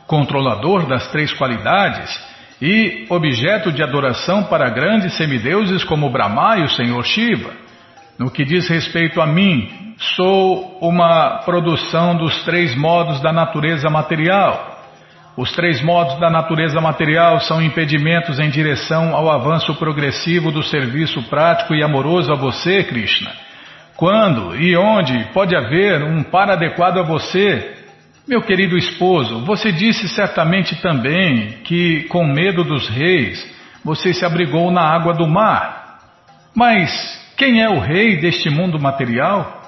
[0.06, 2.10] controlador das três qualidades
[2.60, 7.67] e objeto de adoração para grandes semideuses como Brahma e o Senhor Shiva.
[8.18, 14.76] No que diz respeito a mim, sou uma produção dos três modos da natureza material.
[15.36, 21.22] Os três modos da natureza material são impedimentos em direção ao avanço progressivo do serviço
[21.30, 23.30] prático e amoroso a você, Krishna.
[23.96, 27.76] Quando e onde pode haver um par adequado a você?
[28.26, 33.48] Meu querido esposo, você disse certamente também que, com medo dos reis,
[33.84, 36.00] você se abrigou na água do mar.
[36.52, 39.62] Mas quem é o rei deste mundo material?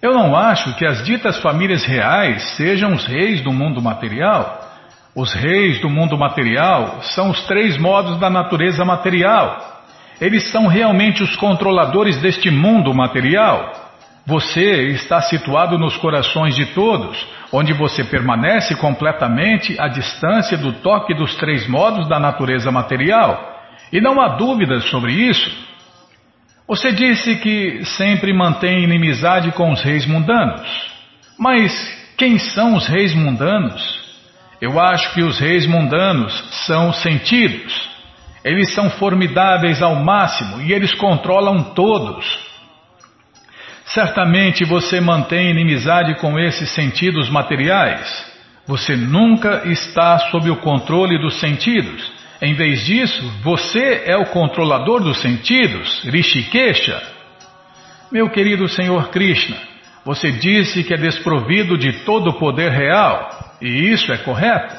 [0.00, 4.70] Eu não acho que as ditas famílias reais sejam os reis do mundo material.
[5.14, 9.82] Os reis do mundo material são os três modos da natureza material.
[10.18, 13.70] Eles são realmente os controladores deste mundo material.
[14.24, 21.14] Você está situado nos corações de todos, onde você permanece completamente à distância do toque
[21.14, 23.60] dos três modos da natureza material.
[23.92, 25.70] E não há dúvidas sobre isso.
[26.72, 30.66] Você disse que sempre mantém inimizade com os reis mundanos.
[31.38, 31.70] Mas
[32.16, 34.00] quem são os reis mundanos?
[34.58, 36.32] Eu acho que os reis mundanos
[36.66, 37.90] são sentidos.
[38.42, 42.26] Eles são formidáveis ao máximo e eles controlam todos.
[43.84, 48.32] Certamente você mantém inimizade com esses sentidos materiais.
[48.66, 55.00] Você nunca está sob o controle dos sentidos em vez disso, você é o controlador
[55.00, 57.00] dos sentidos, Rishikesha.
[58.10, 59.56] Meu querido Senhor Krishna,
[60.04, 63.30] você disse que é desprovido de todo o poder real,
[63.62, 64.74] e isso é correto.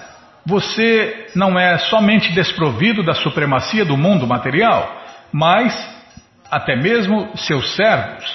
[0.46, 5.02] Você não é somente desprovido da supremacia do mundo material,
[5.32, 5.74] mas
[6.52, 8.26] até mesmo seus servos,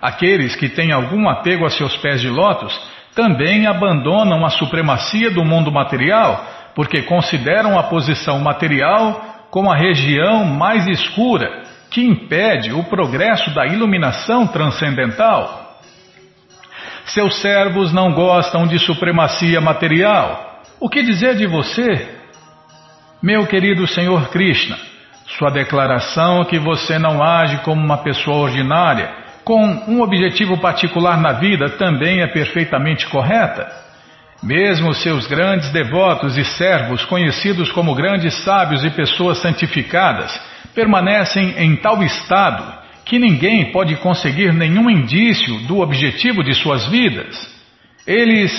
[0.00, 2.72] aqueles que têm algum apego a seus pés de lótus,
[3.16, 10.44] também abandonam a supremacia do mundo material porque consideram a posição material como a região
[10.44, 15.78] mais escura que impede o progresso da iluminação transcendental.
[17.06, 20.60] Seus servos não gostam de supremacia material.
[20.78, 22.14] O que dizer de você?
[23.22, 24.76] Meu querido Senhor Krishna,
[25.38, 29.10] sua declaração que você não age como uma pessoa ordinária,
[29.42, 33.85] com um objetivo particular na vida, também é perfeitamente correta.
[34.42, 40.38] Mesmo seus grandes devotos e servos, conhecidos como grandes sábios e pessoas santificadas,
[40.74, 47.54] permanecem em tal estado que ninguém pode conseguir nenhum indício do objetivo de suas vidas.
[48.06, 48.52] Eles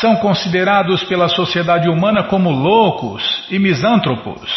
[0.00, 4.50] são considerados pela sociedade humana como loucos e misântropos.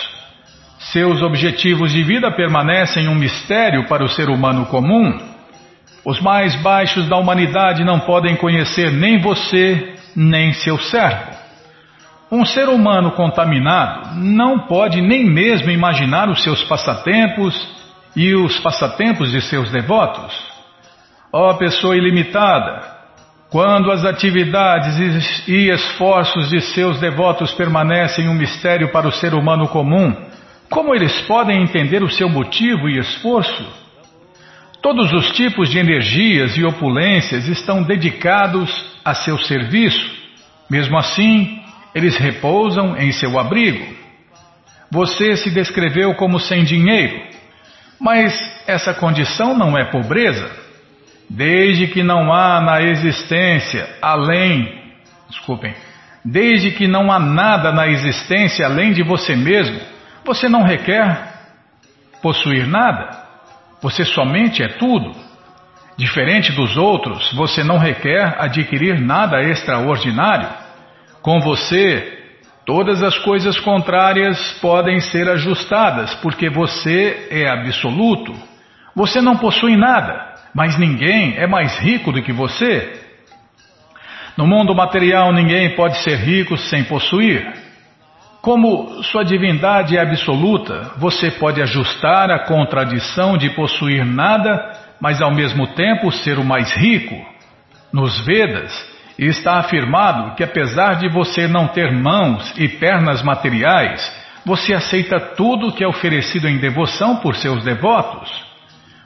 [0.80, 5.20] Seus objetivos de vida permanecem um mistério para o ser humano comum.
[6.06, 11.32] Os mais baixos da humanidade não podem conhecer nem você, nem seu servo.
[12.32, 17.56] Um ser humano contaminado não pode nem mesmo imaginar os seus passatempos
[18.16, 20.34] e os passatempos de seus devotos.
[21.32, 22.96] Ó oh, pessoa ilimitada,
[23.50, 29.68] quando as atividades e esforços de seus devotos permanecem um mistério para o ser humano
[29.68, 30.16] comum,
[30.70, 33.85] como eles podem entender o seu motivo e esforço?
[34.86, 38.70] Todos os tipos de energias e opulências estão dedicados
[39.04, 40.16] a seu serviço.
[40.70, 41.60] Mesmo assim,
[41.96, 43.84] eles repousam em seu abrigo.
[44.92, 47.20] Você se descreveu como sem dinheiro,
[48.00, 50.52] mas essa condição não é pobreza.
[51.28, 54.84] Desde que não há na existência além,
[55.28, 55.74] desculpem,
[56.24, 59.82] desde que não há nada na existência além de você mesmo,
[60.24, 61.34] você não requer
[62.22, 63.25] possuir nada.
[63.86, 65.16] Você somente é tudo.
[65.98, 70.50] Diferente dos outros, você não requer adquirir nada extraordinário.
[71.22, 72.20] Com você,
[72.66, 78.34] todas as coisas contrárias podem ser ajustadas, porque você é absoluto.
[78.96, 83.02] Você não possui nada mas ninguém é mais rico do que você.
[84.38, 87.65] No mundo material, ninguém pode ser rico sem possuir.
[88.46, 94.72] Como sua divindade é absoluta, você pode ajustar a contradição de possuir nada,
[95.02, 97.16] mas ao mesmo tempo ser o mais rico.
[97.92, 98.72] Nos Vedas,
[99.18, 104.00] está afirmado que apesar de você não ter mãos e pernas materiais,
[104.46, 108.30] você aceita tudo que é oferecido em devoção por seus devotos.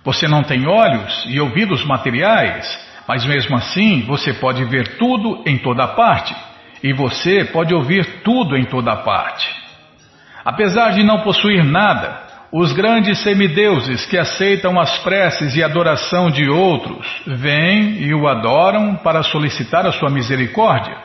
[0.03, 2.67] Você não tem olhos e ouvidos materiais,
[3.07, 6.35] mas mesmo assim você pode ver tudo em toda parte.
[6.83, 9.53] E você pode ouvir tudo em toda parte.
[10.43, 16.49] Apesar de não possuir nada, os grandes semideuses que aceitam as preces e adoração de
[16.49, 20.97] outros vêm e o adoram para solicitar a sua misericórdia.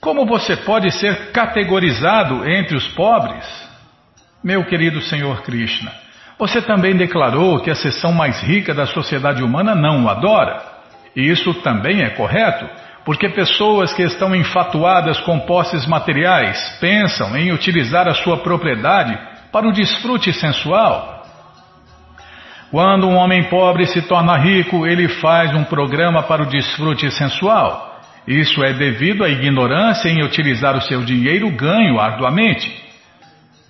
[0.00, 3.44] Como você pode ser categorizado entre os pobres?
[4.42, 5.92] Meu querido Senhor Krishna,
[6.38, 10.62] você também declarou que a seção mais rica da sociedade humana não o adora.
[11.16, 12.64] E isso também é correto,
[13.08, 19.18] porque pessoas que estão enfatuadas com posses materiais pensam em utilizar a sua propriedade
[19.50, 21.24] para o desfrute sensual.
[22.70, 27.98] Quando um homem pobre se torna rico, ele faz um programa para o desfrute sensual.
[28.26, 32.70] Isso é devido à ignorância em utilizar o seu dinheiro ganho arduamente.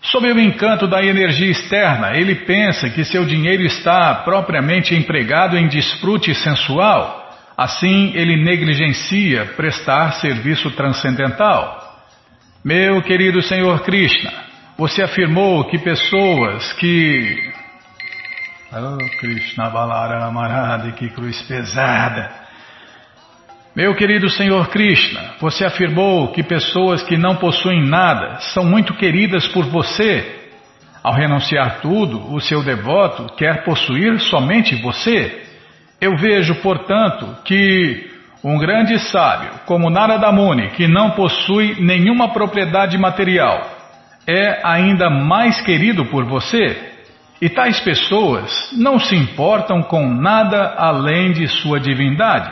[0.02, 5.68] Sob o encanto da energia externa, ele pensa que seu dinheiro está propriamente empregado em
[5.68, 7.17] desfrute sensual.
[7.58, 11.98] Assim, ele negligencia prestar serviço transcendental.
[12.64, 14.32] Meu querido Senhor Krishna,
[14.76, 17.52] você afirmou que pessoas que.
[18.72, 22.30] Oh, Krishna Balarama que cruz pesada!
[23.74, 29.48] Meu querido Senhor Krishna, você afirmou que pessoas que não possuem nada são muito queridas
[29.48, 30.48] por você.
[31.02, 35.47] Ao renunciar tudo, o seu devoto quer possuir somente você.
[36.00, 38.08] Eu vejo, portanto, que
[38.42, 43.68] um grande sábio, como Narada Muni, que não possui nenhuma propriedade material,
[44.26, 46.94] é ainda mais querido por você.
[47.40, 52.50] E tais pessoas não se importam com nada além de sua divindade.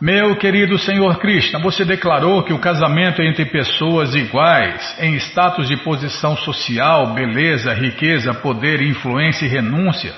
[0.00, 5.76] Meu querido Senhor Krishna, você declarou que o casamento entre pessoas iguais, em status de
[5.78, 10.12] posição social, beleza, riqueza, poder, influência e renúncia,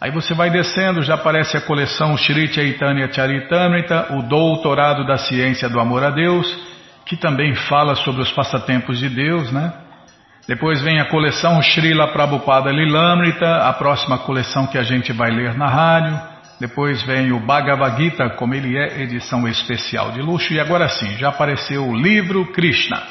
[0.00, 5.66] Aí você vai descendo, já aparece a coleção Shri Chaitanya Charitamrita, o Doutorado da Ciência
[5.66, 6.46] do Amor a Deus,
[7.06, 9.72] que também fala sobre os passatempos de Deus, né?
[10.46, 15.54] Depois vem a coleção Srila Prabhupada Lilamrita, a próxima coleção que a gente vai ler
[15.54, 16.20] na rádio.
[16.60, 20.52] Depois vem o Bhagavad Gita, como ele é, edição especial de luxo.
[20.52, 23.02] E agora sim, já apareceu o livro Krishna,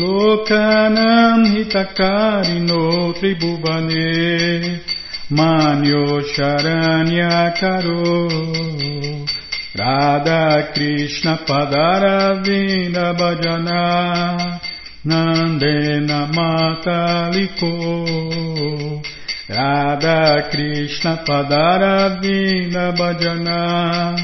[0.00, 2.82] लोकनं हितकारिणो
[3.20, 4.10] त्रिभुवने
[5.30, 8.26] Manyo Sharanya Karo
[9.78, 14.60] Radha Krishna Padaravinda Bhajana
[15.06, 17.70] Nandena Mataliko
[19.48, 24.18] Radha Krishna Padaravinda Bhajana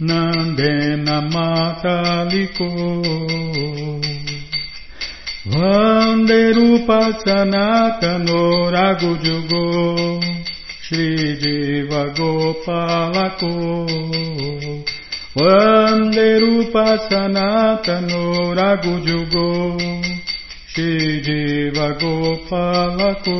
[0.00, 2.68] Nandena Mataliko
[5.50, 10.20] Vanderupa Sanatano Ragujugo
[10.82, 13.86] Shri Jiva Gopalako.
[15.34, 19.80] Vanderupa Sanatano Ragujugo
[20.68, 23.38] Shri Jiva Gopalako.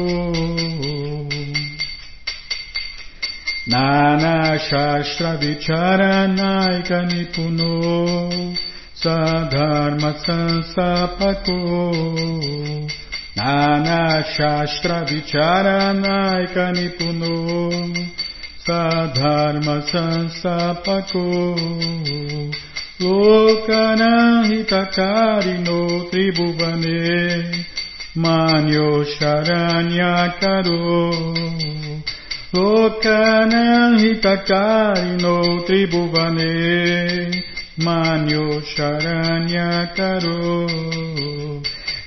[3.66, 8.67] Nana Shastra Vicharanaika Nipuno
[9.00, 11.58] Sadharma Sansapako
[13.36, 17.32] Nana Shastra Vicharanaika Nipuno
[18.66, 21.26] Sadharma Sansapako
[22.98, 25.78] Lokanahitakarino
[26.10, 26.98] Tribhuvane
[28.16, 30.82] Manyo Sharanyakaro
[32.52, 35.36] Lokanahitakarino
[35.66, 36.52] Tribhuvane
[37.78, 40.66] Manyo Sharanya Karo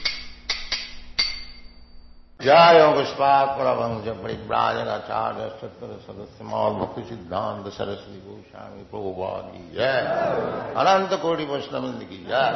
[2.40, 9.96] जय पुष्पात परमंश परिव्राजनाचार्य सत्तर सदस्य मौल भक्ति सिद्धांत सरस्वती गोस्वामी प्रभुवाद की जय
[10.80, 12.50] अनंत कोटि वैष्णविंद की जय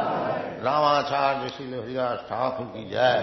[0.65, 3.17] रामाचार्य श्री हरिदास ठाकुर की जय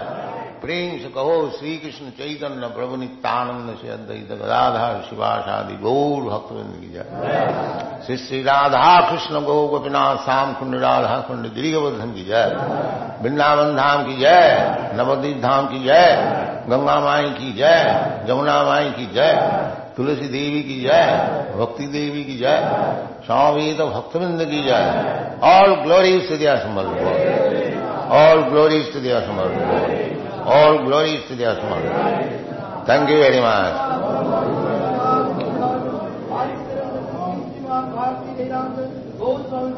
[0.62, 6.92] प्रेम से कहो श्री कृष्ण चैतन्य प्रभु नित्यानंद से अद्वैत गदाधार शिवाशादि गौर भक्तविंद की
[6.92, 12.54] जय श्री श्री राधा कृष्ण गौ गोपीनाथ श्याम कुंड राधा कुंड गिरिवर्धन की जय
[13.22, 17.77] वृंदावन धाम की जय नवदीप धाम की जय गंगा माई की जय
[18.27, 19.31] जमुना माई की जय,
[19.97, 21.01] तुलसी देवी की जय,
[21.59, 22.57] भक्ति देवी की जय
[23.25, 24.81] स्वामी तो भक्तविंद की जय।
[25.43, 26.97] All glories to Diya Samarth
[28.11, 29.19] all glories to Diya
[30.55, 31.53] all glories to Diya
[32.89, 33.73] thank you very much
[39.19, 39.73] Goswami